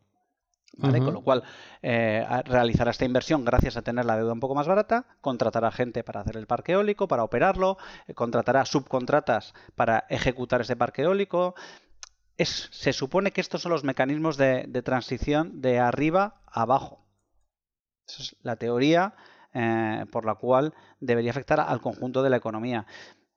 [0.81, 1.43] Con lo cual,
[1.83, 6.03] eh, realizará esta inversión gracias a tener la deuda un poco más barata, contratará gente
[6.03, 11.55] para hacer el parque eólico, para operarlo, eh, contratará subcontratas para ejecutar ese parque eólico.
[12.39, 17.05] Es, se supone que estos son los mecanismos de, transición de arriba a abajo.
[18.09, 19.15] Esa es la teoría
[19.53, 22.87] eh, por la cual debería afectar al conjunto de la economía.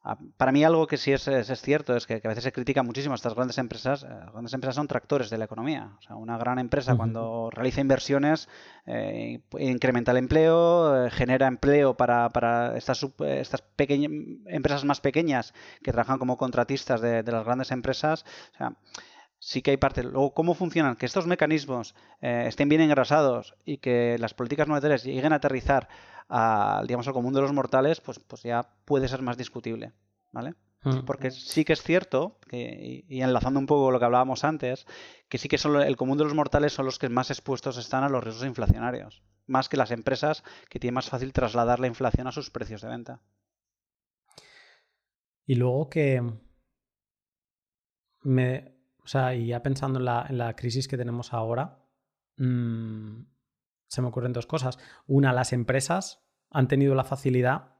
[0.08, 1.24] Ah, para mí algo que sí es,
[1.62, 4.04] cierto es que, a veces se critica muchísimo a estas grandes empresas.
[4.04, 5.94] Las eh, grandes empresas son tractores de la economía.
[5.98, 8.48] O sea, una gran empresa cuando realiza inversiones
[8.86, 16.20] eh, incrementa el empleo, eh, genera empleo para, estas, estas empresas más pequeñas que trabajan
[16.20, 18.26] como contratistas de, las grandes empresas.
[18.54, 18.74] O sea,
[19.46, 20.02] sí que hay parte.
[20.02, 20.96] Luego, ¿cómo funcionan?
[20.96, 25.88] Que estos mecanismos estén bien engrasados y que las políticas monetarias lleguen a aterrizar
[26.28, 29.94] al, digamos, al común de los mortales, pues, pues ya puede ser más discutible,
[30.32, 30.56] ¿vale?
[30.82, 31.06] Mm.
[31.06, 34.88] Porque sí que es cierto, que, y, enlazando un poco lo que hablábamos antes,
[35.30, 38.04] que sí que son, el común de los mortales son los que más expuestos están
[38.04, 42.26] a los riesgos inflacionarios, más que las empresas que tienen más fácil trasladar la inflación
[42.26, 43.22] a sus precios de venta.
[45.46, 46.24] Y luego que
[48.24, 48.75] me,
[49.06, 51.86] o sea, y ya pensando en la, crisis que tenemos ahora,
[52.38, 53.22] mmm,
[53.88, 54.80] se me ocurren dos cosas.
[55.06, 57.76] Una, las empresas han tenido la facilidad,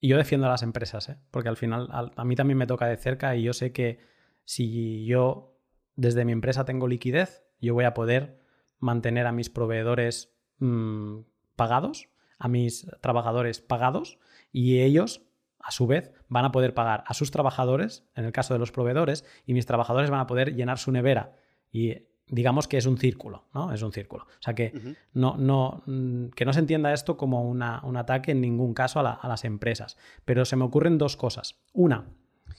[0.00, 1.18] y yo defiendo a las empresas, ¿eh?
[1.30, 3.98] porque al final a, mí también me toca de cerca y yo sé que
[4.44, 5.60] si yo
[5.96, 8.40] desde mi empresa tengo liquidez, yo voy a poder
[8.78, 11.20] mantener a mis proveedores mm,
[11.56, 14.18] pagados, a mis trabajadores pagados,
[14.52, 15.27] y ellos
[15.68, 18.72] a su vez, van a poder pagar a sus trabajadores, en el caso de los
[18.72, 21.36] proveedores, y mis trabajadores van a poder llenar su nevera.
[21.70, 23.70] Y digamos que es un círculo, ¿no?
[23.70, 24.24] Es un círculo.
[24.24, 24.72] O sea que,
[25.12, 29.28] no, no, mm, que no se entienda esto como un ataque en ningún caso a,
[29.28, 29.98] las empresas.
[30.24, 31.60] Pero se me ocurren dos cosas.
[31.74, 32.06] Una,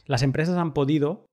[0.05, 1.25] las empresas han podido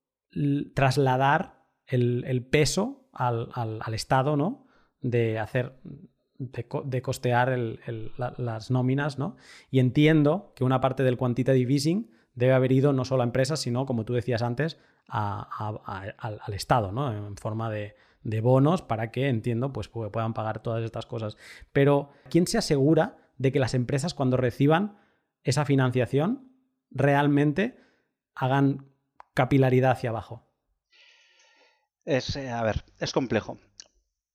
[0.73, 4.65] trasladar el, peso al, Estado, ¿no?
[4.99, 5.79] De hacer,
[6.39, 7.57] de, costear
[8.27, 9.35] las nóminas, ¿no?
[9.71, 13.59] Y entiendo que una parte del quantitative easing debe haber ido no solo a empresas,
[13.59, 14.77] sino, como tú decías antes,
[15.07, 17.11] al Estado, ¿no?
[17.11, 17.95] En forma de,
[18.41, 21.37] bonos para que, entiendo, pues puedan pagar todas estas cosas.
[21.73, 24.99] Pero, ¿quién se asegura de que las empresas cuando reciban
[25.43, 26.51] esa financiación
[26.91, 27.77] realmente
[28.35, 28.91] hagan
[29.33, 30.43] capilaridad hacia abajo?
[32.05, 33.57] Es, eh, a ver, es complejo.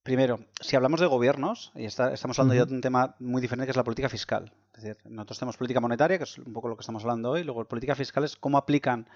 [0.03, 3.71] Primero, si hablamos de gobiernos, y estamos hablando ya de un tema muy diferente que
[3.71, 4.51] es la política fiscal.
[4.75, 7.45] Es decir, nosotros tenemos política monetaria, que es un poco lo que estamos hablando hoy,
[7.45, 9.07] luego política fiscal es cómo aplican,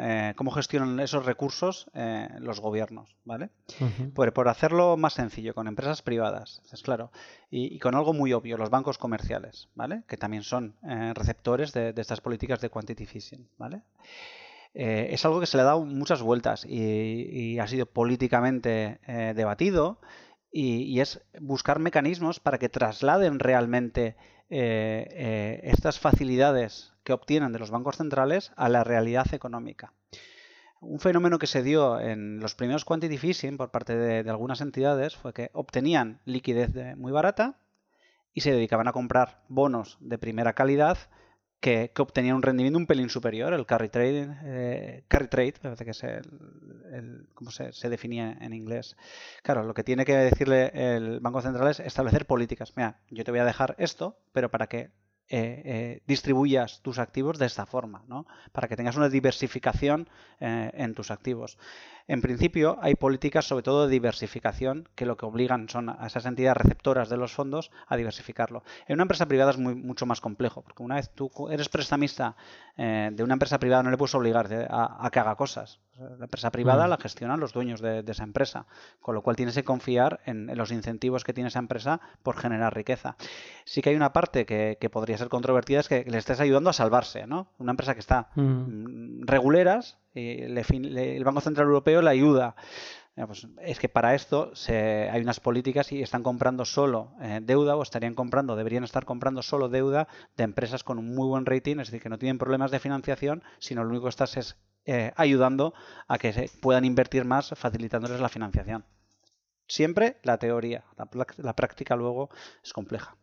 [0.00, 3.50] eh, cómo gestionan esos recursos eh, los gobiernos, ¿vale?
[4.14, 7.10] por, hacerlo más sencillo, con empresas privadas, es claro,
[7.50, 10.04] y, con algo muy obvio, los bancos comerciales, ¿vale?
[10.06, 13.82] Que también son eh, receptores de, estas políticas de quantity easing, ¿vale?
[14.74, 19.00] es algo que se le ha dado muchas vueltas y ha sido políticamente
[19.34, 19.98] debatido
[20.50, 24.16] y, es buscar mecanismos para que trasladen realmente
[24.50, 29.92] eh, eh, estas facilidades que obtienen de los bancos centrales a la realidad económica.
[30.80, 35.16] Un fenómeno que se dio en los primeros quantity easing por parte de, algunas entidades
[35.16, 37.58] fue que obtenían liquidez muy barata
[38.32, 40.98] y se dedicaban a comprar bonos de primera calidad
[41.60, 45.90] que, obtenía un rendimiento un pelín superior, el carry trade, eh, carry trade, parece que
[45.90, 48.96] es el, ¿cómo se, se, definía en inglés.
[49.42, 52.72] Claro, lo que tiene que decirle el Banco Central es establecer políticas.
[52.76, 54.90] Mira, yo te voy a dejar esto, pero para que
[55.30, 58.26] eh, eh, distribuyas tus activos de esta forma, ¿no?
[58.52, 60.08] para que tengas una diversificación
[60.40, 61.58] eh, en tus activos.
[62.08, 66.26] En principio, hay políticas, sobre todo de diversificación, que lo que obligan son a esas
[66.26, 68.64] entidades receptoras de los fondos a diversificarlo.
[68.86, 72.34] En una empresa privada es muy, mucho más complejo, porque una vez tú eres prestamista
[72.76, 75.80] de una empresa privada, no le puedes obligar a, que haga cosas.
[75.98, 76.90] La empresa privada Mm.
[76.90, 78.66] la gestionan los dueños de, de esa empresa,
[79.00, 82.36] con lo cual tienes que confiar en, en los incentivos que tiene esa empresa por
[82.36, 83.16] generar riqueza.
[83.64, 86.70] Sí que hay una parte que, que podría ser controvertida, es que le estés ayudando
[86.70, 87.48] a salvarse, ¿no?
[87.58, 92.56] Una empresa que está mm, reguleras, le- el Banco Central Europeo le ayuda.
[93.16, 97.40] Ya, pues, es que para esto se- hay unas políticas y están comprando solo eh,
[97.42, 100.06] deuda o estarían comprando, deberían estar comprando solo deuda
[100.36, 103.42] de empresas con un muy buen rating, es decir, que no tienen problemas de financiación,
[103.58, 105.74] sino lo único que estás es eh, ayudando
[106.06, 108.84] a que se puedan invertir más, facilitándoles la financiación.
[109.66, 111.08] Siempre la teoría, la,
[111.38, 112.30] la práctica luego
[112.64, 113.16] es compleja.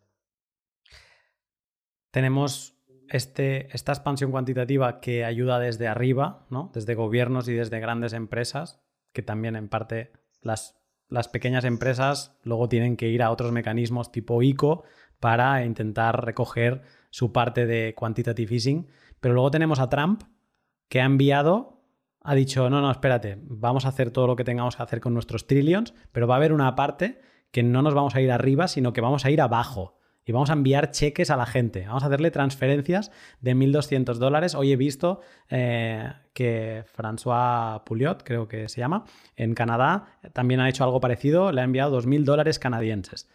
[2.12, 2.75] tenemos
[3.10, 6.72] este, esta expansión cuantitativa que ayuda desde arriba, ¿no?
[6.74, 8.82] desde gobiernos y desde grandes empresas,
[9.14, 10.78] que también en parte las,
[11.08, 14.84] las pequeñas empresas luego tienen que ir a otros mecanismos tipo ICO
[15.20, 18.88] para intentar recoger su parte de quantitative easing.
[19.20, 20.24] Pero luego tenemos a Trump
[20.90, 21.84] que ha enviado,
[22.22, 25.14] ha dicho, no, no, espérate, vamos a hacer todo lo que tengamos que hacer con
[25.14, 27.20] nuestros trillions, pero va a haber una parte
[27.52, 30.50] que no nos vamos a ir arriba, sino que vamos a ir abajo y vamos
[30.50, 31.86] a enviar cheques a la gente.
[31.86, 33.12] Vamos a hacerle transferencias
[33.42, 34.56] de 1.200 dólares.
[34.56, 39.06] Hoy he visto eh, que François Pouliot, creo que se llama,
[39.36, 43.30] en Canadá también ha hecho algo parecido, le ha enviado 2.000 dólares canadienses.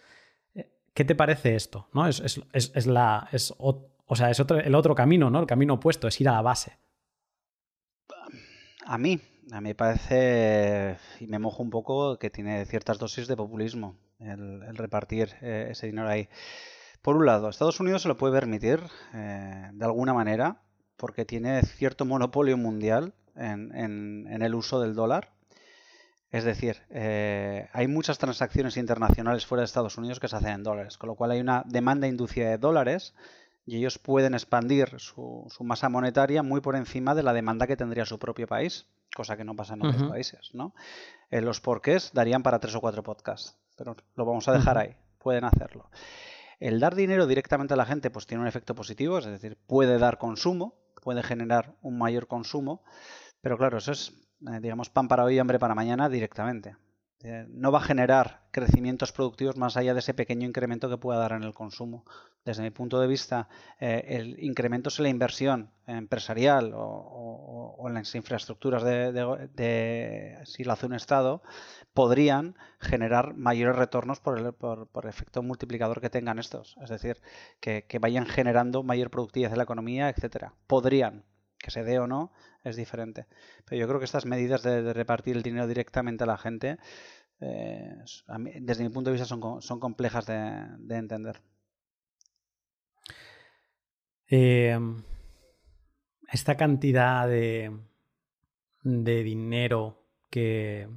[0.55, 1.89] Eh, ¿Qué te parece esto?
[1.95, 2.07] ¿No?
[2.09, 3.29] Es, es- es- la,
[3.59, 5.39] o, o sea, es otro- el otro camino, ¿no?
[5.41, 6.77] El camino opuesto, es ir a la base.
[8.87, 9.21] A mí,
[9.53, 13.97] a mí me parece, y me mojo un poco, que tiene ciertas dosis de populismo
[14.19, 16.29] el, repartir eh, ese dinero ahí.
[17.03, 18.83] Por un lado, Estados Unidos se lo puede permitir
[19.15, 20.61] eh, de alguna manera
[20.97, 25.31] porque tiene cierto monopolio mundial en, en- en el uso del dólar.
[26.31, 30.63] Es decir, eh, hay muchas transacciones internacionales fuera de Estados Unidos que se hacen en
[30.63, 33.15] dólares, con lo cual hay una demanda inducida de dólares
[33.67, 37.77] y ellos pueden expandir su, su masa monetaria muy por encima de la demanda que
[37.77, 38.87] tendría su propio país,
[39.17, 40.73] cosa que no pasa en otros países, ¿no?
[41.31, 44.95] Eh, los porqués darían para tres o cuatro podcasts, pero lo vamos a dejar ahí,
[45.19, 45.91] pueden hacerlo.
[46.61, 49.99] El dar dinero directamente a la gente pues tiene un efecto positivo, es decir, puede
[49.99, 52.85] dar consumo, puede generar un mayor consumo,
[53.41, 54.13] pero claro, eso es,
[54.47, 56.77] eh, digamos, pan para hoy y hambre para mañana directamente.
[57.23, 61.19] Eh, no va a generar crecimientos productivos más allá de ese pequeño incremento que pueda
[61.19, 62.05] dar en el consumo.
[62.47, 63.49] Desde mi punto de vista,
[63.79, 70.87] eh, el incremento en la inversión empresarial o, en las infraestructuras de- si lo hace
[70.87, 71.43] un Estado
[71.93, 76.77] podrían generar mayores retornos por el por, por efecto multiplicador que tengan estos.
[76.83, 77.21] Es decir,
[77.61, 80.55] que, que vayan generando mayor productividad de la economía, etcétera.
[80.67, 81.25] Podrían.
[81.63, 82.33] Que se dé o no
[82.65, 83.27] es diferente.
[83.65, 86.79] Pero yo creo que estas medidas de, repartir el dinero directamente a la gente,
[87.41, 87.97] eh,
[88.61, 91.41] desde mi punto de vista, son, son complejas de, de entender.
[94.29, 94.79] Eh,
[96.31, 97.77] esta cantidad de,
[98.83, 100.89] de dinero que,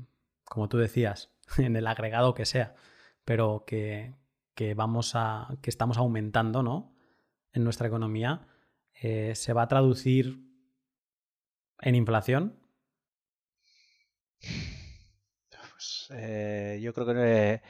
[0.44, 2.76] como tú decías, en el agregado que sea,
[3.26, 4.16] pero que,
[4.56, 5.58] que vamos a.
[5.62, 6.96] que estamos aumentando, ¿no?
[7.52, 8.48] En nuestra economía,
[9.02, 10.53] eh, se va a traducir
[11.84, 12.58] en inflación.
[15.72, 17.62] Pues, eh, yo creo que,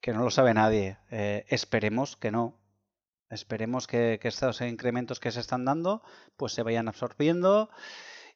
[0.00, 0.98] que no lo sabe nadie.
[1.10, 2.58] Eh, esperemos que no.
[3.30, 6.02] Esperemos que, estos incrementos que se están dando
[6.36, 7.70] pues se vayan absorbiendo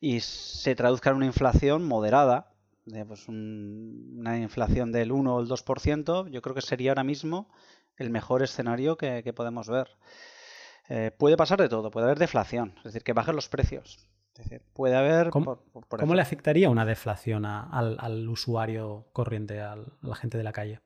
[0.00, 2.48] y se traduzca en una inflación moderada.
[2.86, 7.04] de, pues, un- una inflación del 1 o el 2%, yo creo que sería ahora
[7.04, 7.48] mismo
[7.98, 9.88] el mejor escenario que, podemos ver.
[10.88, 14.08] Eh, puede pasar de todo, puede haber deflación, es decir, que bajen los precios.
[14.34, 15.30] Es decir, puede haber...
[15.30, 19.92] ¿Cómo, por- por- por cómo le afectaría una deflación a- al, al usuario corriente, al-
[20.02, 20.80] a la gente de la calle?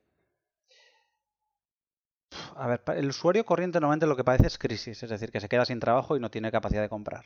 [2.57, 5.47] A ver, el usuario corriente normalmente lo que padece es crisis, es decir, que se
[5.47, 7.23] queda sin trabajo y no tiene capacidad de comprar.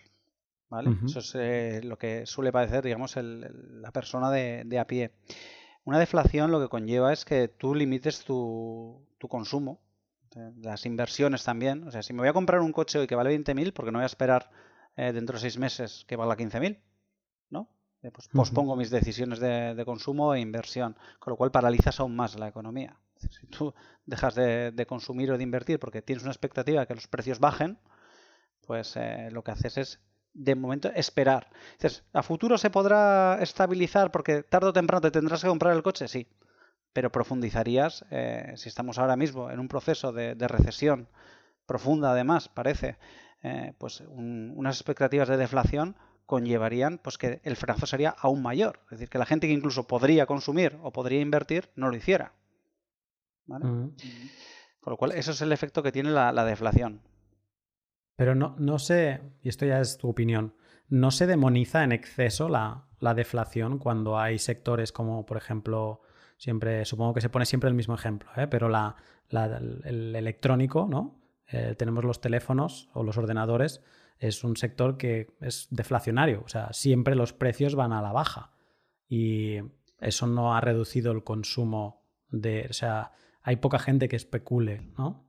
[0.70, 0.92] ¿Vale?
[1.06, 4.86] Eso es eh, lo que suele padecer, digamos, el- el- la persona de, de a
[4.88, 5.12] pie.
[5.84, 9.82] Una deflación lo que conlleva es que tú limites tu, tu consumo,
[10.36, 11.86] eh, las inversiones también.
[11.88, 13.98] O sea, si me voy a comprar un coche hoy que vale 20.000, porque no
[13.98, 14.50] voy a esperar
[14.96, 16.82] eh, dentro de seis meses que valga 15.000,
[17.50, 17.70] ¿no?
[18.02, 22.16] Eh, pues pospongo mis decisiones de, de consumo e inversión, con lo cual paralizas aún
[22.16, 23.00] más la economía.
[23.16, 23.74] Es decir, Si tú
[24.06, 27.40] dejas de, de consumir o de invertir porque tienes una expectativa de que los precios
[27.40, 27.78] bajen,
[28.66, 30.00] pues eh, lo que haces es,
[30.34, 31.50] de momento, esperar.
[31.74, 35.84] Dices, ¿a futuro se podrá estabilizar porque tarde o temprano te tendrás que comprar el
[35.84, 36.08] coche?
[36.08, 36.28] Sí,
[36.94, 41.08] pero profundizarías, eh, si estamos ahora mismo en un proceso de, de recesión
[41.66, 42.98] profunda, además, parece,
[43.44, 48.80] eh, pues un- unas expectativas de deflación conllevarían pues que el fracaso sería aún mayor.
[48.86, 52.34] Es decir, que la gente que incluso podría consumir o podría invertir no lo hiciera.
[53.46, 53.66] ¿Vale?
[54.80, 57.02] Con lo cual, eso es el efecto que tiene la, la deflación.
[58.16, 60.56] Pero no, no se, y esto ya es tu opinión,
[60.90, 66.02] no se demoniza en exceso la, la deflación cuando hay sectores como, por ejemplo,
[66.38, 68.48] siempre, supongo que se pone siempre el mismo ejemplo, ¿eh?
[68.48, 68.96] pero la,
[69.32, 71.21] el electrónico, ¿no?
[71.52, 73.82] Eh, tenemos los teléfonos o los ordenadores,
[74.20, 78.52] es un sector que es deflacionario, o sea, siempre los precios van a la baja
[79.10, 79.58] y
[80.00, 85.26] eso no ha reducido el consumo de, o sea, hay poca gente que especule, ¿no?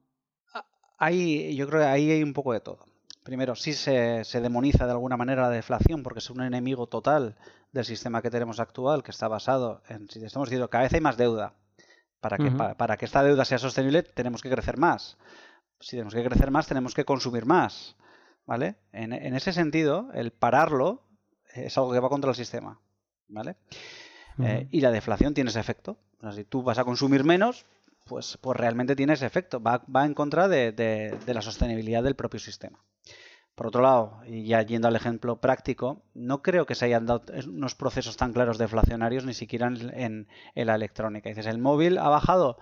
[0.99, 2.87] Hay, yo creo que ahí hay un poco de todo.
[3.25, 7.37] Primero, sí se, demoniza de alguna manera la deflación porque es un enemigo total
[7.73, 11.01] del sistema que tenemos actual, que está basado en, si estamos diciendo, cada vez hay
[11.01, 11.55] más deuda.
[12.20, 15.18] Para que, para, que esta deuda sea sostenible tenemos que crecer más.
[15.83, 17.97] Si tenemos que crecer más, tenemos que consumir más.
[18.47, 18.76] ¿Vale?
[18.93, 21.05] En, ese sentido, el pararlo
[21.55, 22.80] es algo que va contra el sistema.
[23.28, 23.57] ¿Vale?
[24.39, 25.99] Eh, y la deflación tiene ese efecto.
[26.35, 27.66] si tú vas a consumir menos,
[28.07, 29.61] pues, pues realmente tiene ese efecto.
[29.61, 32.83] Va, en contra de, la sostenibilidad del propio sistema.
[33.55, 37.24] Por otro lado, y ya yendo al ejemplo práctico, no creo que se hayan dado
[37.47, 41.28] unos procesos tan claros deflacionarios ni siquiera en, la electrónica.
[41.28, 42.59] Dices, ¿el móvil ha bajado?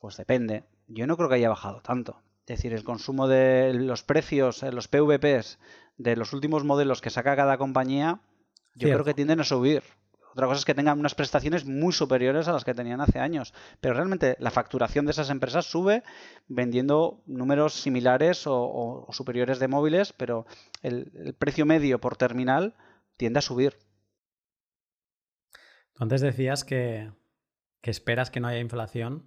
[0.00, 0.64] Pues depende.
[0.88, 2.20] Yo no creo que haya bajado tanto.
[2.48, 5.58] Es decir, el consumo de los precios, eh, los PVPs
[5.98, 8.22] de los últimos modelos que saca cada compañía,
[8.74, 9.82] yo creo que tienden a subir.
[10.32, 13.52] Otra cosa es que tengan unas prestaciones muy superiores a las que tenían hace años.
[13.80, 16.04] Pero realmente la facturación de esas empresas sube
[16.46, 20.46] vendiendo números similares o, superiores de móviles, pero
[20.82, 22.76] el, precio medio por terminal
[23.18, 23.76] tiende a subir.
[25.96, 27.10] Antes decías que,
[27.82, 29.26] esperas que no haya inflación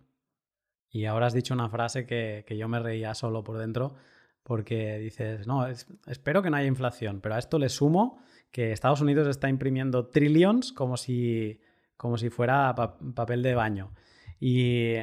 [0.91, 3.95] y ahora has dicho una frase que, yo me reía solo por dentro
[4.43, 8.21] porque dices, no, espero que no haya inflación, pero a esto le sumo
[8.51, 11.61] que Estados Unidos está imprimiendo trillions como si,
[11.95, 13.93] como si fuera papel de baño.
[14.39, 14.95] Y,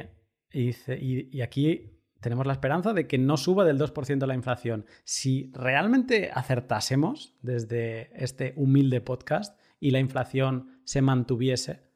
[0.51, 4.85] y, aquí tenemos la esperanza de que no suba del 2% la inflación.
[5.05, 11.89] Si realmente acertásemos desde este humilde podcast y la inflación se mantuviese,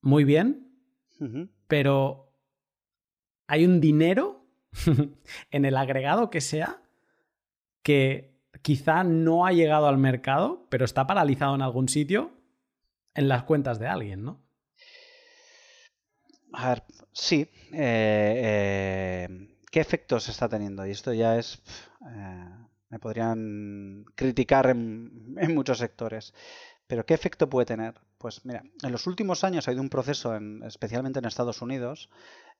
[0.00, 0.65] muy bien,
[1.66, 2.32] pero
[3.46, 4.44] hay un dinero
[5.50, 6.82] en el agregado que sea
[7.82, 12.32] que quizá no ha llegado al mercado, pero está paralizado en algún sitio
[13.14, 14.42] en las cuentas de alguien, ¿no?
[16.52, 17.48] A ver, sí.
[17.72, 20.86] Eh, eh, ¿Qué efectos está teniendo?
[20.86, 21.62] Y esto ya es...
[22.10, 22.50] Eh,
[22.88, 26.34] me podrían criticar en, muchos sectores.
[26.86, 27.94] Pero ¿qué efecto puede tener?
[28.26, 32.10] Pues mira, en los últimos años ha habido un proceso, especialmente en Estados Unidos,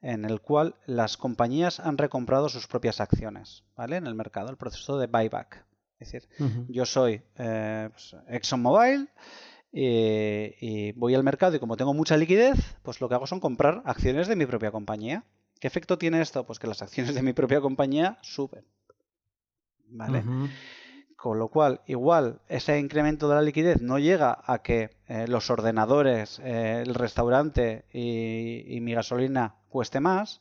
[0.00, 3.96] en el cual las compañías han recomprado sus propias acciones, ¿vale?
[3.96, 5.66] En el mercado, el proceso de buyback.
[5.98, 6.28] Es decir,
[6.68, 9.10] yo soy eh, pues, ExxonMobil
[9.72, 13.82] y, voy al mercado y como tengo mucha liquidez, pues lo que hago son comprar
[13.86, 15.24] acciones de mi propia compañía.
[15.58, 16.46] ¿Qué efecto tiene esto?
[16.46, 18.64] Pues que las acciones de mi propia compañía suben.
[19.88, 20.22] ¿Vale?
[21.26, 25.50] Con lo cual, igual ese incremento de la liquidez no llega a que eh, los
[25.50, 30.40] ordenadores, eh, el restaurante y mi gasolina cueste más,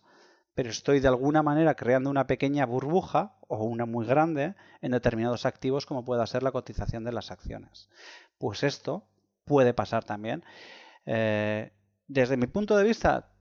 [0.53, 5.47] pero estoy de alguna manera creando una pequeña burbuja o una muy grande en determinados
[5.47, 7.89] activos como pueda ser la cotización de las acciones.
[8.37, 9.07] Pues esto
[9.43, 10.43] puede pasar también.
[11.07, 11.71] Eh,
[12.07, 13.31] desde mi punto de vista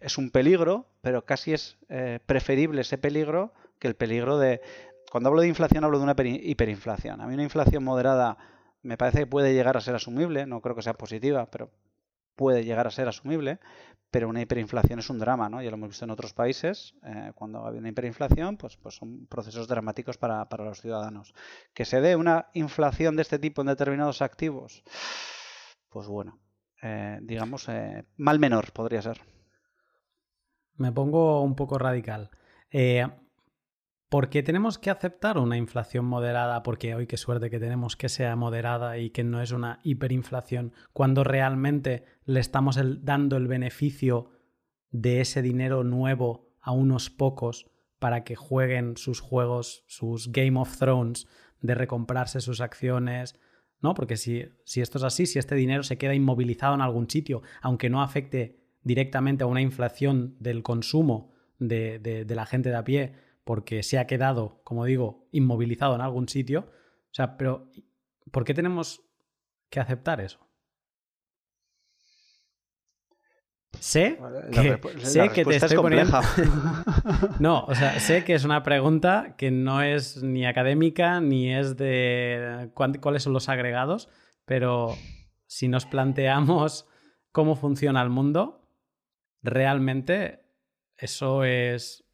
[0.00, 1.78] es un peligro, pero casi es
[2.26, 4.60] preferible ese peligro que el peligro de...
[5.10, 7.20] Cuando hablo de inflación hablo de una hiperinflación.
[7.20, 8.38] A mí una inflación moderada
[8.82, 11.72] me parece que puede llegar a ser asumible, no creo que sea positiva, pero
[12.36, 13.58] puede llegar a ser asumible,
[14.12, 15.60] pero una hiperinflación es un drama, ¿no?
[15.62, 19.26] Ya lo hemos visto en otros países, eh, cuando hay una hiperinflación, pues, pues son
[19.26, 21.34] procesos dramáticos para, los ciudadanos.
[21.74, 24.84] Que se dé una inflación de este tipo en determinados activos,
[25.88, 26.38] pues bueno,
[26.82, 29.20] eh, digamos, eh, mal menor podría ser.
[30.76, 32.30] Me pongo un poco radical.
[34.10, 36.64] ¿Por qué tenemos que aceptar una inflación moderada?
[36.64, 40.72] Porque hoy qué suerte que tenemos que sea moderada y que no es una hiperinflación,
[40.92, 44.32] cuando realmente le estamos dando el beneficio
[44.90, 50.76] de ese dinero nuevo a unos pocos para que jueguen sus juegos, sus Game of
[50.76, 51.28] Thrones,
[51.60, 53.38] de recomprarse sus acciones,
[53.80, 53.94] ¿no?
[53.94, 57.42] Porque si, si esto es así, si este dinero se queda inmovilizado en algún sitio,
[57.62, 61.30] aunque no afecte directamente a una inflación del consumo
[61.60, 66.00] de, de la gente de a pie, porque se ha quedado, como digo, inmovilizado en
[66.00, 66.70] algún sitio.
[67.10, 67.70] O sea, pero
[68.30, 69.02] ¿por qué tenemos
[69.68, 70.50] que aceptar eso?
[73.78, 74.18] Sé
[74.52, 76.20] que, sé que te estoy poniendo.
[77.40, 81.76] no, o sea, sé que es una pregunta que no es ni académica ni es
[81.76, 84.08] de cuáles son los agregados,
[84.44, 84.96] pero
[85.46, 86.88] si nos planteamos
[87.32, 88.68] cómo funciona el mundo,
[89.42, 90.44] realmente
[90.96, 92.04] eso es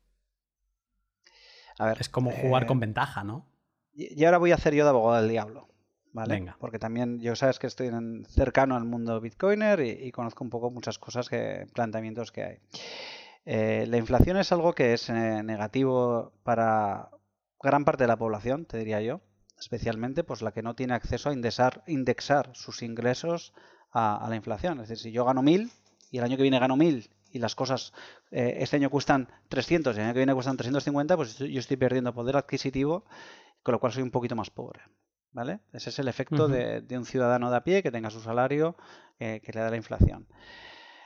[1.98, 3.46] es como jugar con eh, ventaja, ¿no?
[3.92, 5.68] Y ahora voy a hacer yo de abogado del diablo.
[6.12, 6.34] ¿vale?
[6.34, 6.56] Venga.
[6.58, 7.90] Porque también yo sabes que estoy
[8.28, 12.58] cercano al mundo bitcoiner y, conozco un poco muchas cosas, que planteamientos que hay.
[13.44, 17.10] Eh, la inflación es algo que es eh, negativo para
[17.62, 19.20] gran parte de la población, te diría yo,
[19.58, 23.52] especialmente pues la que no tiene acceso a indexar, indexar sus ingresos
[23.92, 24.80] a, la inflación.
[24.80, 25.70] Es decir, si yo gano 1000
[26.10, 27.92] y el año que viene gano 1000 y las cosas
[28.30, 31.76] eh, este año cuestan 300 y el año que viene cuestan 350, pues yo estoy
[31.76, 33.04] perdiendo poder adquisitivo,
[33.62, 34.80] con lo cual soy un poquito más pobre.
[35.32, 35.60] ¿Vale?
[35.74, 38.74] Ese es el efecto de, un ciudadano de a pie que tenga su salario
[39.18, 40.26] eh, que le da la inflación.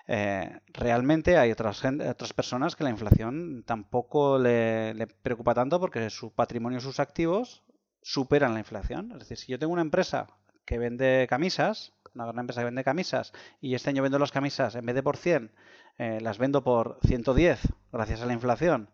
[0.07, 6.11] Eh, realmente hay otras, otras personas que la inflación tampoco le, le, preocupa tanto porque
[6.11, 7.65] su patrimonio, sus activos
[8.03, 9.11] superan la inflación.
[9.13, 10.29] Es decir, si yo tengo una empresa
[10.65, 14.75] que vende camisas, una gran empresa que vende camisas, y este año vendo las camisas,
[14.75, 15.53] en vez de por 100,
[15.99, 17.61] eh, las vendo por 110
[17.93, 18.89] gracias a la inflación,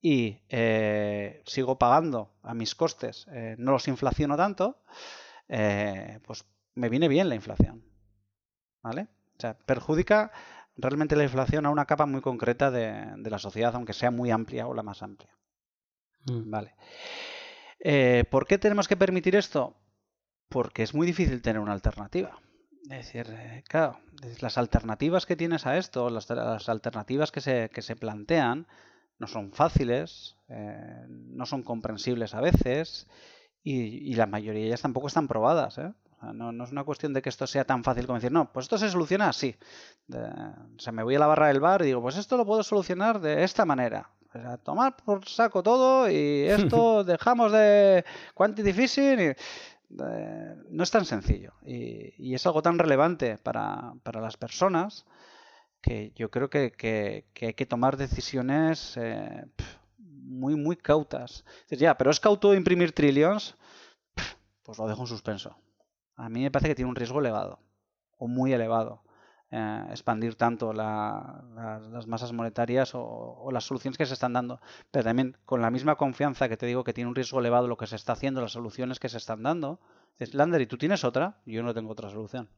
[0.00, 4.78] y eh, sigo pagando a mis costes, eh, no los inflaciono tanto,
[5.46, 6.44] pues
[6.74, 7.84] me viene bien la inflación.
[8.82, 9.08] ¿Vale?
[9.36, 10.30] O sea, perjudica
[10.76, 14.66] realmente la inflación a una capa muy concreta de, la sociedad, aunque sea muy amplia
[14.66, 15.36] o la más amplia.
[16.26, 16.50] Mm.
[16.50, 16.74] Vale.
[18.30, 19.74] ¿Por qué tenemos que permitir esto?
[20.48, 22.38] Porque es muy difícil tener una alternativa.
[22.84, 23.98] Es decir, eh, claro,
[24.40, 26.30] las alternativas que tienes a esto, las,
[26.68, 28.66] alternativas que se, que se, plantean,
[29.18, 33.06] no son fáciles, eh, no son comprensibles a veces
[33.62, 35.78] y, la mayoría de ellas tampoco están probadas.
[35.78, 35.92] ¿eh?
[36.34, 38.76] no, es una cuestión de que esto sea tan fácil como decir, no, pues esto
[38.76, 39.56] se soluciona así.
[40.12, 42.62] o sea, me voy a la barra del bar y digo, pues esto lo puedo
[42.62, 44.10] solucionar de esta manera.
[44.34, 48.04] a tomar por saco todo y esto dejamos de
[48.34, 49.34] quantity fishing y
[50.00, 55.06] eh, no es tan sencillo y, es algo tan relevante para, las personas
[55.80, 59.46] que yo creo que, hay que tomar decisiones eh,
[59.98, 61.44] muy, muy cautas.
[61.68, 63.56] ya, pero es cauto imprimir trillions,
[64.62, 65.56] pues lo dejo en suspenso.
[66.16, 67.60] A mí me parece que tiene un riesgo elevado
[68.18, 69.02] o muy elevado.
[69.56, 74.60] Eh, expandir tanto las masas monetarias o, las soluciones que se están dando.
[74.90, 77.76] Pero también con la misma confianza que te digo que tiene un riesgo elevado lo
[77.76, 79.78] que se está haciendo, las soluciones que se están dando.
[80.18, 81.36] Es Lander, ¿y tú tienes otra?
[81.46, 82.48] Yo no tengo otra solución.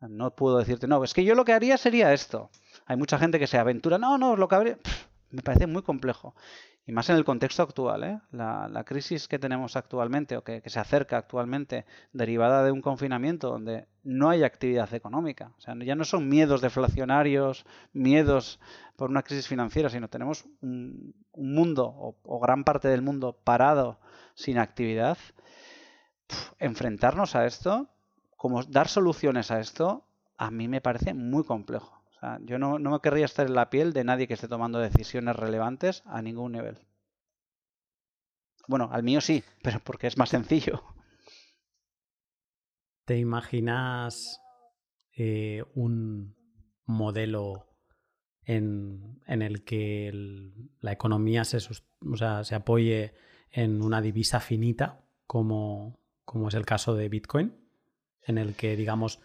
[0.00, 2.50] No puedo decirte, no, es que yo lo que haría sería esto.
[2.86, 4.78] Hay mucha gente que se aventura, no, no, lo que habría.
[5.30, 6.34] me parece muy complejo
[6.88, 8.18] y más en el contexto actual, ¿eh?
[8.32, 11.84] la, crisis que tenemos actualmente o que, se acerca actualmente
[12.14, 16.62] derivada de un confinamiento donde no hay actividad económica, o sea, ya no son miedos
[16.62, 18.58] deflacionarios, miedos
[18.96, 24.00] por una crisis financiera, sino tenemos un, mundo o, gran parte del mundo parado
[24.34, 25.18] sin actividad.
[26.58, 27.90] enfrentarnos a esto,
[28.38, 30.06] como dar soluciones a esto,
[30.38, 31.97] a mí me parece muy complejo
[32.42, 35.36] yo no, no me querría estar en la piel de nadie que esté tomando decisiones
[35.36, 36.78] relevantes a ningún nivel.
[38.66, 40.82] Bueno, al mío sí, pero porque es más sencillo.
[43.04, 44.40] ¿Te imaginas
[45.16, 46.36] eh, un
[46.84, 47.66] modelo
[48.44, 50.10] en, el que
[50.80, 53.14] la economía se, se apoye
[53.50, 57.54] en una divisa finita, como, como es el caso de Bitcoin,
[58.22, 59.20] en el que, digamos,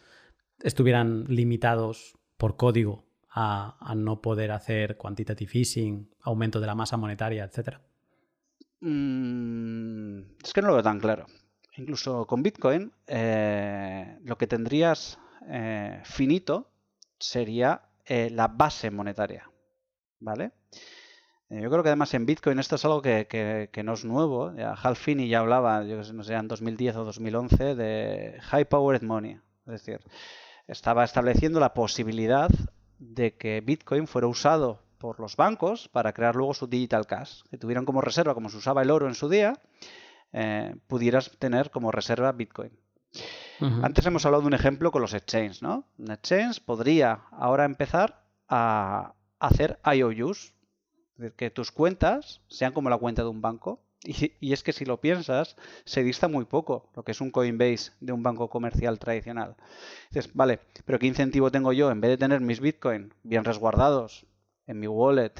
[0.61, 7.45] estuvieran limitados por código a, no poder hacer quantitative easing, aumento de la masa monetaria,
[7.45, 7.79] etcétera?
[8.81, 11.25] Mm, es que no lo veo tan claro.
[11.77, 16.69] Incluso con Bitcoin, eh, lo que tendrías eh, finito
[17.17, 19.49] sería eh, la base monetaria.
[20.19, 20.51] ¿Vale?
[21.49, 24.53] Yo creo que además en Bitcoin esto es algo que, no es nuevo.
[24.53, 29.03] Ya Hal Finney ya hablaba, yo no sé, en 2010 o 2011, de High Powered
[29.03, 29.39] Money.
[29.65, 30.01] Es decir,
[30.67, 32.49] estaba estableciendo la posibilidad
[32.99, 37.57] de que Bitcoin fuera usado por los bancos para crear luego su digital cash, que
[37.57, 39.59] tuvieran como reserva, como se usaba el oro en su día,
[40.31, 42.71] eh, pudieras tener como reserva Bitcoin.
[43.59, 45.85] Antes hemos hablado de un ejemplo con los exchanges, ¿no?
[45.97, 50.53] Un exchange podría ahora empezar a hacer IOUs,
[51.13, 54.73] es decir, que tus cuentas sean como la cuenta de un banco y, es que
[54.73, 55.55] si lo piensas,
[55.85, 59.55] se dista muy poco lo que es un Coinbase de un banco comercial tradicional.
[60.09, 64.25] Dices, vale, pero ¿qué incentivo tengo yo en vez de tener mis Bitcoin bien resguardados
[64.67, 65.33] en mi wallet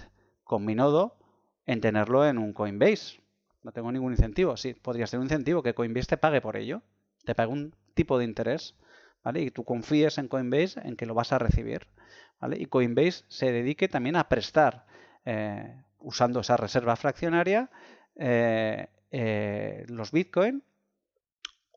[0.43, 1.17] con mi nodo,
[1.65, 3.21] en tenerlo en un Coinbase?
[3.63, 4.55] No tengo ningún incentivo.
[4.55, 6.81] Sí, podrías tener un incentivo que Coinbase te pague por ello,
[7.25, 8.75] te pague un tipo de interés,
[9.23, 9.41] ¿vale?
[9.41, 11.87] Y tú confíes en Coinbase en que lo vas a recibir,
[12.39, 12.57] ¿vale?
[12.59, 14.85] Y Coinbase se dedique también a prestar,
[15.25, 17.69] eh, usando esa reserva fraccionaria,
[18.15, 20.63] eh, eh, los Bitcoin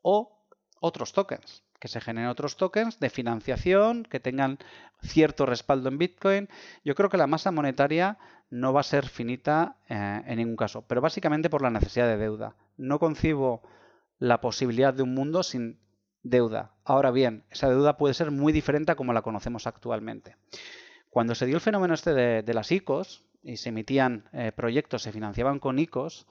[0.01, 0.45] o
[0.79, 4.59] otros tokens, que se generen otros tokens de financiación, que tengan
[5.01, 6.49] cierto respaldo en Bitcoin.
[6.83, 8.17] Yo creo que la masa monetaria
[8.49, 12.17] no va a ser finita eh, en ningún caso, pero básicamente por la necesidad de
[12.17, 12.55] deuda.
[12.77, 13.61] No concibo
[14.19, 15.79] la posibilidad de un mundo sin
[16.23, 16.75] deuda.
[16.83, 20.35] Ahora bien, esa deuda puede ser muy diferente a como la conocemos actualmente.
[21.09, 25.11] Cuando se dio el fenómeno este de, las ICOs y se emitían eh, proyectos, se
[25.11, 26.27] financiaban con ICOs,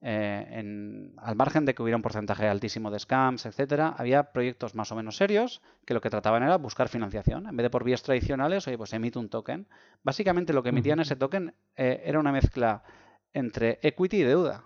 [0.00, 4.92] eh, al margen de que hubiera un porcentaje altísimo de scams, etcétera, había proyectos más
[4.92, 7.48] o menos serios que lo que trataban era buscar financiación.
[7.48, 9.66] En vez de por vías tradicionales, oye, pues emite un token.
[10.04, 12.84] Básicamente lo que emitían ese token eh, era una mezcla
[13.32, 14.64] entre equity y deuda.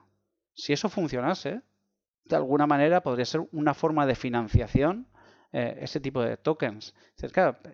[0.54, 1.62] Si eso funcionase,
[2.26, 5.08] de alguna manera podría ser una forma de financiación
[5.52, 6.94] eh, ese tipo de tokens.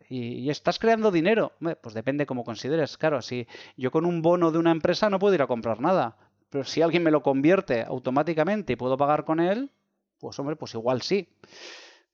[0.08, 1.52] y, estás creando dinero.
[1.80, 2.96] Pues depende cómo consideres.
[2.98, 3.46] Claro, si
[3.76, 6.16] yo con un bono de una empresa no puedo ir a comprar nada,
[6.50, 9.70] pero si alguien me lo convierte automáticamente y puedo pagar con él,
[10.18, 11.28] pues hombre, pues igual sí.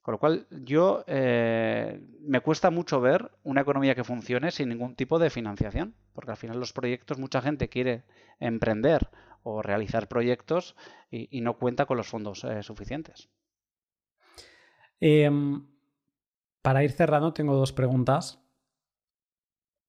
[0.03, 4.97] Con lo cual, yo eh, me cuesta mucho ver una economía que funcione sin ningún
[4.97, 8.05] tipo de financiación, porque al final los proyectos, mucha gente quiere
[8.39, 9.09] emprender
[9.43, 10.77] o realizar proyectos
[11.11, 13.31] y, no cuenta con los fondos eh, suficientes.
[15.01, 15.67] Em,
[16.63, 18.43] para ir cerrando, tengo dos preguntas.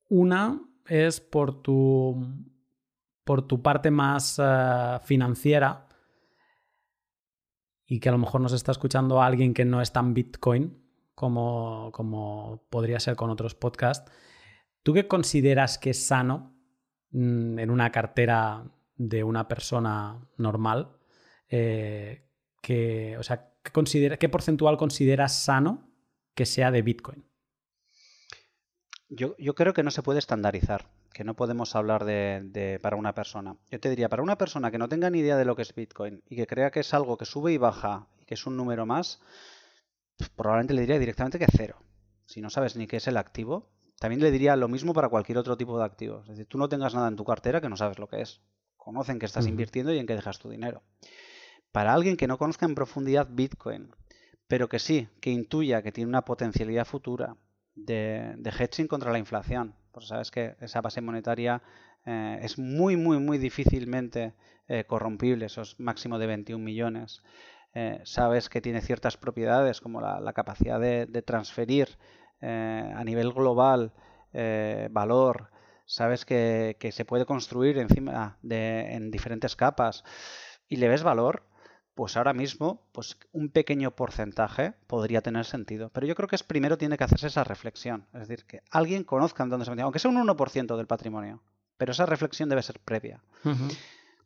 [0.09, 2.27] Una es por tu,
[3.23, 5.87] por tu parte más eh, financiera
[7.87, 10.83] y que a lo mejor nos está escuchando alguien que no es tan Bitcoin
[11.13, 14.11] como, como podría ser con otros podcasts,
[14.83, 16.55] ¿tú qué consideras que es sano
[17.11, 18.65] mm, en una cartera
[18.95, 20.97] de una persona normal?
[21.47, 22.29] Eh,
[22.61, 25.89] que, o sea, ¿qué, considera, ¿qué porcentual consideras sano
[26.33, 27.25] que sea de Bitcoin?
[29.09, 33.13] Yo, yo, creo que no se puede estandarizar, que no podemos hablar de, para una
[33.13, 33.57] persona.
[33.69, 35.75] Yo te diría, para una persona que no tenga ni idea de lo que es
[35.75, 38.57] Bitcoin y que crea que es algo que sube y baja y que es un
[38.57, 39.19] número más,
[40.17, 41.77] pues probablemente le diría directamente que cero.
[42.25, 43.69] Si no sabes ni qué es el activo,
[43.99, 46.21] también le diría lo mismo para cualquier otro tipo de activo.
[46.21, 48.41] Es decir, tú no tengas nada en tu cartera que no sabes lo que es.
[48.75, 50.83] Conocen que estás invirtiendo y en qué dejas tu dinero.
[51.75, 53.93] Para alguien que no conozca en profundidad Bitcoin,
[54.47, 57.35] pero que sí, que intuya que tiene una potencialidad futura,
[57.75, 59.75] de, hedging contra la inflación.
[59.91, 61.61] Porque sabes que esa base monetaria
[62.05, 64.35] eh, es muy, muy, muy difícilmente
[64.69, 67.23] eh, corrompible, esos máximo de 21 millones.
[67.73, 71.89] Eh, sabes que tiene ciertas propiedades como la, capacidad de, transferir
[72.39, 73.91] a nivel global
[74.91, 75.49] valor.
[75.83, 80.05] Sabes que, se puede construir encima en diferentes capas
[80.69, 81.43] y le ves valor
[81.95, 85.89] pues ahora mismo pues un pequeño porcentaje podría tener sentido.
[85.89, 88.05] Pero yo creo que es primero tiene que hacerse esa reflexión.
[88.13, 91.41] Es decir, que alguien conozca en dónde se mete, aunque sea un 1% del patrimonio.
[91.77, 93.21] Pero esa reflexión debe ser previa.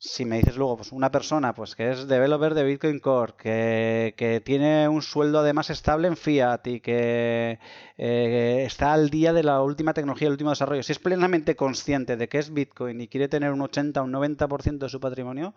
[0.01, 4.41] Si me dices luego, pues una persona pues que es developer de Bitcoin Core, que,
[4.45, 7.59] tiene un sueldo además estable en fiat y que
[7.97, 12.15] eh, está al día de la última tecnología, el último desarrollo, si es plenamente consciente
[12.15, 15.53] de que es Bitcoin y quiere tener un 80 o un 90% de su patrimonio,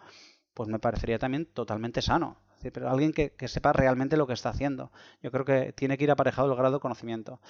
[0.55, 2.39] pues me parecería también totalmente sano.
[2.73, 4.93] pero alguien que, sepa realmente lo que está haciendo.
[5.23, 7.41] Yo creo que tiene que ir aparejado el grado de conocimiento.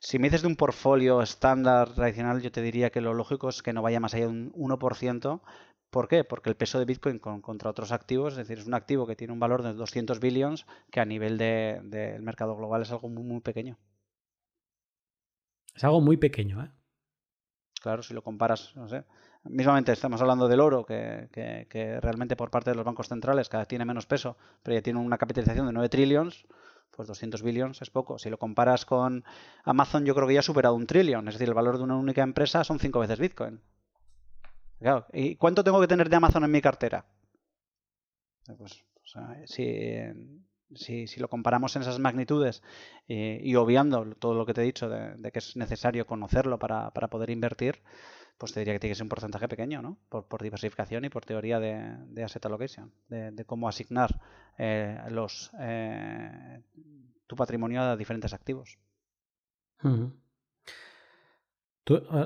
[0.00, 3.62] Si me dices de un portfolio estándar tradicional, yo te diría que lo lógico es
[3.62, 5.40] que no vaya más allá de un 1%.
[5.90, 6.24] ¿Por qué?
[6.24, 9.32] Porque el peso de Bitcoin contra otros activos, es decir, es un activo que tiene
[9.32, 13.24] un valor de 200 billones, que a nivel del de, mercado global es algo muy,
[13.24, 13.78] muy pequeño.
[15.74, 16.70] Es algo muy pequeño, ¿eh?
[17.80, 19.04] Claro, si lo comparas, no sé,
[19.48, 23.68] mismamente estamos hablando del oro, que, realmente por parte de los bancos centrales cada vez
[23.68, 26.46] tiene menos peso, pero ya tiene una capitalización de 9 trillones,
[26.90, 28.18] pues 200 billones es poco.
[28.18, 29.24] Si lo comparas con
[29.64, 31.96] Amazon, yo creo que ya ha superado un trillón, es decir, el valor de una
[31.96, 33.60] única empresa son cinco veces Bitcoin.
[35.12, 37.04] ¿Y cuánto tengo que tener de Amazon en mi cartera?
[38.56, 38.84] Pues,
[39.46, 42.62] si, si, lo comparamos en esas magnitudes
[43.06, 47.08] y, obviando todo lo que te he dicho de, que es necesario conocerlo para, para
[47.08, 47.82] poder invertir,
[48.38, 49.98] pues te diría que tiene que ser un porcentaje pequeño, ¿no?
[50.08, 54.20] Por, diversificación y por teoría de, asset allocation, de, cómo asignar
[54.56, 56.62] eh, los eh,
[57.26, 58.78] tu patrimonio a diferentes activos.
[59.84, 60.10] Eh,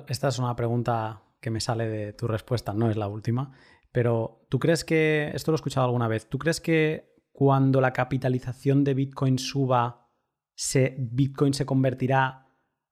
[0.08, 3.52] esta es una pregunta que me sale de tu respuesta, no es la última,
[3.90, 7.94] pero ¿tú crees que, esto lo he escuchado alguna vez, ¿tú crees que cuando la
[7.94, 10.10] capitalización de Bitcoin suba,
[10.54, 12.41] se, Bitcoin se convertirá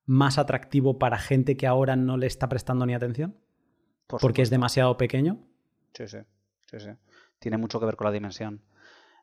[0.05, 3.35] más atractivo para gente que ahora no le está prestando ni atención?
[4.19, 5.39] porque es demasiado pequeño.
[5.93, 6.17] Sí, sí,
[6.65, 6.89] sí, sí.
[7.39, 8.61] Tiene mucho que ver con la dimensión.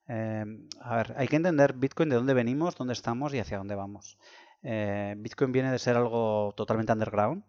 [0.09, 0.44] Eh,
[0.80, 4.18] a ver, hay que entender Bitcoin de dónde venimos, dónde estamos y hacia dónde vamos.
[4.62, 7.44] Eh, Bitcoin viene de ser algo totalmente underground,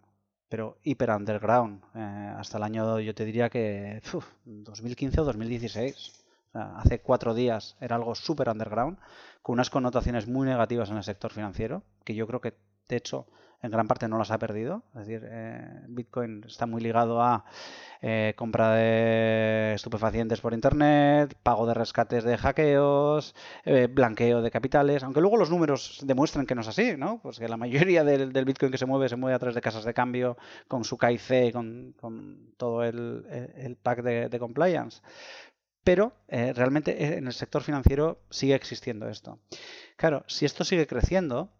[0.49, 1.83] pero hiper underground.
[1.95, 4.01] Eh, hasta el año, yo te diría que
[4.45, 6.15] 2015 o 2016.
[6.51, 8.97] hace cuatro días era algo súper underground,
[9.41, 12.55] con unas connotaciones muy negativas en el sector financiero, que yo creo que
[12.89, 13.27] de hecho,
[13.61, 14.83] en gran parte no las ha perdido.
[14.93, 17.45] Es decir, eh, Bitcoin está muy ligado a
[18.01, 23.35] eh, compra de estupefacientes por Internet, pago de rescates de hackeos,
[23.65, 27.19] eh, blanqueo de capitales, aunque luego los números demuestran que no es así, ¿no?
[27.21, 29.83] Pues que la mayoría del, Bitcoin que se mueve se mueve a través de casas
[29.83, 30.37] de cambio
[30.67, 35.01] con su KIC, con, con todo el, pack de, compliance.
[35.83, 39.39] Pero realmente en el sector financiero sigue existiendo esto.
[39.95, 41.51] Claro, si esto sigue creciendo,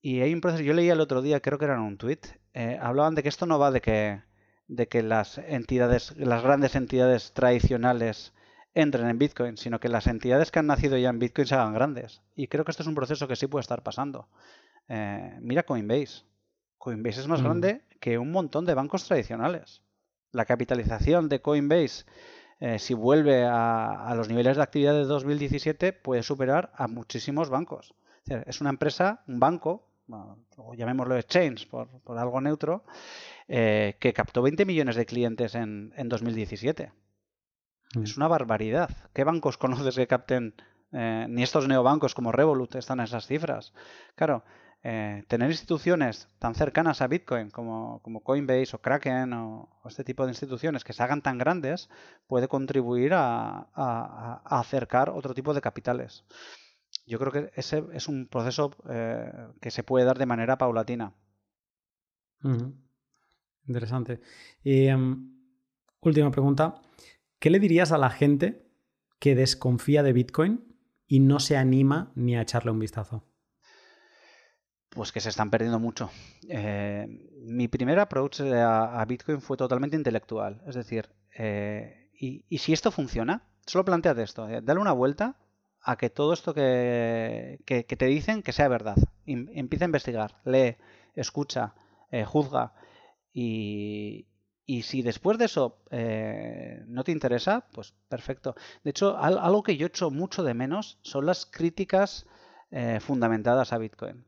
[0.00, 2.20] y hay un proceso, yo leía el otro día, creo que era en un tweet,
[2.54, 4.22] eh, hablaban de que esto no va de que,
[4.68, 8.32] de que las entidades, las grandes entidades tradicionales
[8.74, 11.74] entren en Bitcoin, sino que las entidades que han nacido ya en Bitcoin se hagan
[11.74, 12.22] grandes.
[12.36, 14.28] Y creo que esto es un proceso que sí puede estar pasando.
[14.88, 16.22] Eh, mira Coinbase.
[16.78, 17.44] Coinbase es más mm.
[17.44, 19.82] grande que un montón de bancos tradicionales.
[20.30, 22.04] La capitalización de Coinbase,
[22.60, 27.50] eh, si vuelve a, a, los niveles de actividad de 2017, puede superar a muchísimos
[27.50, 27.94] bancos.
[28.26, 29.87] Es una empresa, un banco,
[30.56, 32.84] o llamémoslo exchange por, por algo neutro,
[33.46, 36.92] eh, que captó 20 millones de clientes en, en 2017.
[37.94, 38.02] Mm.
[38.02, 38.90] Es una barbaridad.
[39.14, 40.54] ¿Qué bancos conoces que capten?
[40.92, 43.74] Eh, ni estos neobancos como Revolut están en esas cifras.
[44.14, 44.42] Claro,
[44.82, 50.24] eh, tener instituciones tan cercanas a Bitcoin como, como Coinbase o Kraken o, este tipo
[50.24, 51.90] de instituciones que se hagan tan grandes
[52.26, 56.24] puede contribuir a, a acercar otro tipo de capitales
[57.08, 61.14] yo creo que ese es un proceso eh, que se puede dar de manera paulatina.
[63.66, 64.20] Interesante.
[64.62, 65.32] Y, em,
[66.00, 66.82] última pregunta.
[67.38, 68.68] ¿Qué le dirías a la gente
[69.18, 70.76] que desconfía de Bitcoin
[71.06, 73.24] y no se anima ni a echarle un vistazo?
[74.90, 76.10] Pues que se están perdiendo mucho.
[76.48, 77.06] Eh,
[77.42, 80.62] mi primer approach a, Bitcoin fue totalmente intelectual.
[80.66, 85.36] Es decir, eh, y, y, si esto funciona, solo planteate esto, dale una vuelta
[85.88, 88.96] a que todo esto que, te dicen que sea verdad.
[89.24, 90.76] empieza a investigar, lee,
[91.14, 91.74] escucha,
[92.10, 92.74] eh, juzga
[93.32, 94.26] y,
[94.82, 98.54] si después de eso eh, no te interesa, pues perfecto.
[98.84, 102.26] De hecho, algo que yo echo mucho de menos son las críticas
[102.70, 104.26] eh, fundamentadas a Bitcoin.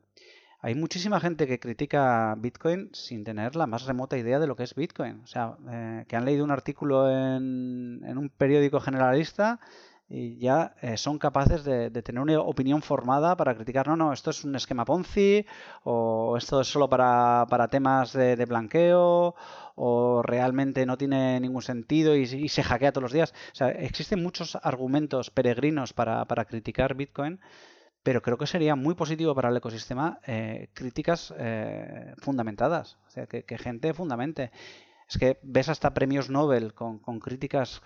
[0.63, 4.63] Hay muchísima gente que critica Bitcoin sin tener la más remota idea de lo que
[4.63, 5.21] es Bitcoin.
[5.23, 5.57] O sea,
[6.07, 9.59] que han leído un artículo en, en un periódico generalista
[10.13, 14.29] y ya eh, son capaces de, tener una opinión formada para criticar, no, no, esto
[14.31, 15.45] es un esquema Ponzi,
[15.83, 19.35] o esto es solo para, temas de, blanqueo,
[19.75, 23.33] o realmente no tiene ningún sentido y, se hackea todos los días.
[23.53, 27.39] O sea, existen muchos argumentos peregrinos para, criticar Bitcoin,
[28.03, 33.27] pero creo que sería muy positivo para el ecosistema eh, críticas eh, fundamentadas, o sea,
[33.27, 34.51] que, gente fundamente.
[35.07, 37.81] Es que ves hasta premios Nobel con, con críticas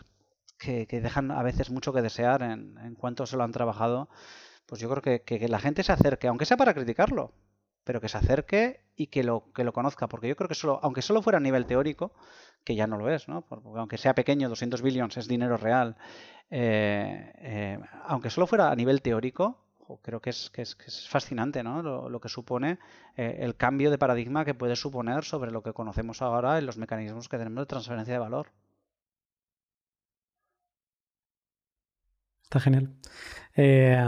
[0.57, 4.09] que, dejan a veces mucho que desear en, cuanto se lo han trabajado,
[4.65, 7.33] pues yo creo que, que, la gente se acerque, aunque sea para criticarlo,
[7.83, 10.79] pero que se acerque y que lo, que lo conozca, porque yo creo que solo,
[10.81, 12.13] aunque solo fuera a nivel teórico,
[12.63, 13.41] que ya no lo es, ¿no?
[13.41, 15.95] Porque aunque sea pequeño, 200 billones es dinero real,
[16.49, 19.65] eh, eh, aunque solo fuera a nivel teórico,
[20.01, 21.81] creo que es, que es, que es fascinante ¿no?
[21.83, 22.79] lo, que supone
[23.17, 26.77] eh, el cambio de paradigma que puede suponer sobre lo que conocemos ahora en los
[26.77, 28.51] mecanismos que tenemos de transferencia de valor.
[32.55, 32.89] Está genial.
[33.57, 34.01] Eh,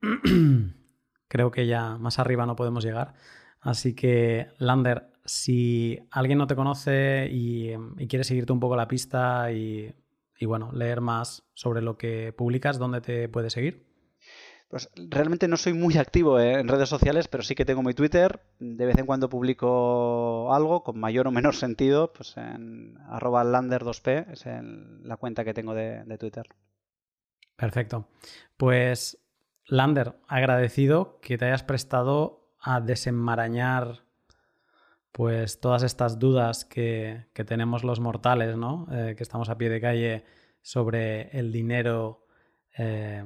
[1.28, 3.12] creo que ya más arriba no podemos llegar.
[3.60, 7.74] Así que, Lander, si alguien no te conoce y,
[8.08, 9.94] quiere seguirte un poco la pista y,
[10.40, 13.84] bueno, leer más sobre lo que publicas, ¿dónde te puede seguir?
[14.70, 18.40] Pues realmente no soy muy activo en redes sociales, pero sí que tengo mi Twitter.
[18.60, 24.30] De vez en cuando publico algo con mayor o menor sentido, pues en arroba lander2p
[24.30, 24.46] es
[25.04, 26.46] la cuenta que tengo de Twitter.
[27.60, 28.08] Perfecto.
[28.56, 29.18] Pues,
[29.66, 34.06] Lander, agradecido que te hayas prestado a desenmarañar
[35.12, 38.86] pues todas estas dudas que, tenemos los mortales, ¿no?
[38.90, 40.24] Eh, que estamos a pie de calle
[40.62, 42.26] sobre el dinero,
[42.78, 43.24] eh,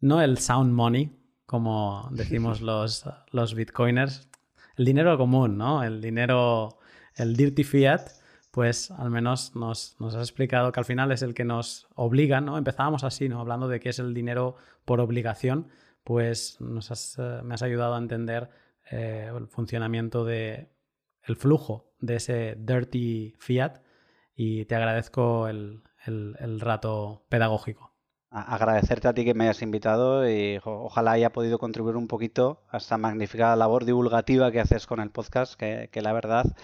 [0.00, 1.16] no el sound money,
[1.46, 4.28] como decimos los, los bitcoiners,
[4.76, 5.84] el dinero común, ¿no?
[5.84, 6.80] El dinero,
[7.14, 8.17] el dirty fiat,
[8.58, 12.58] pues al menos nos, has explicado que al final es el que nos obliga, ¿no?
[12.58, 13.38] Empezábamos así, ¿no?
[13.38, 15.68] Hablando de qué es el dinero por obligación,
[16.02, 16.90] pues nos
[17.20, 18.50] eh, me has ayudado a entender
[18.90, 20.72] eh, el funcionamiento de
[21.22, 23.78] el flujo de ese dirty fiat
[24.34, 25.84] y te agradezco el,
[26.58, 27.94] rato pedagógico.
[28.30, 32.78] Agradecerte a ti que me hayas invitado y ojalá haya podido contribuir un poquito a
[32.78, 36.56] esta magnífica labor divulgativa que haces con el podcast, que la verdad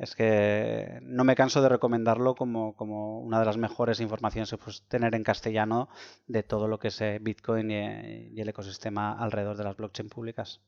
[0.00, 4.82] es que no me canso de recomendarlo como, una de las mejores informaciones que puedes
[4.88, 5.90] tener en castellano
[6.26, 10.08] de todo lo que es eh, Bitcoin y, y el ecosistema alrededor de las blockchain
[10.08, 10.62] públicas.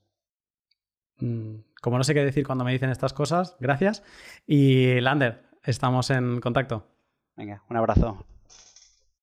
[1.19, 4.03] Mm, como no sé qué decir cuando me dicen estas cosas, gracias.
[4.47, 6.87] Y Lander, estamos en contacto.
[7.35, 8.27] Venga, un abrazo.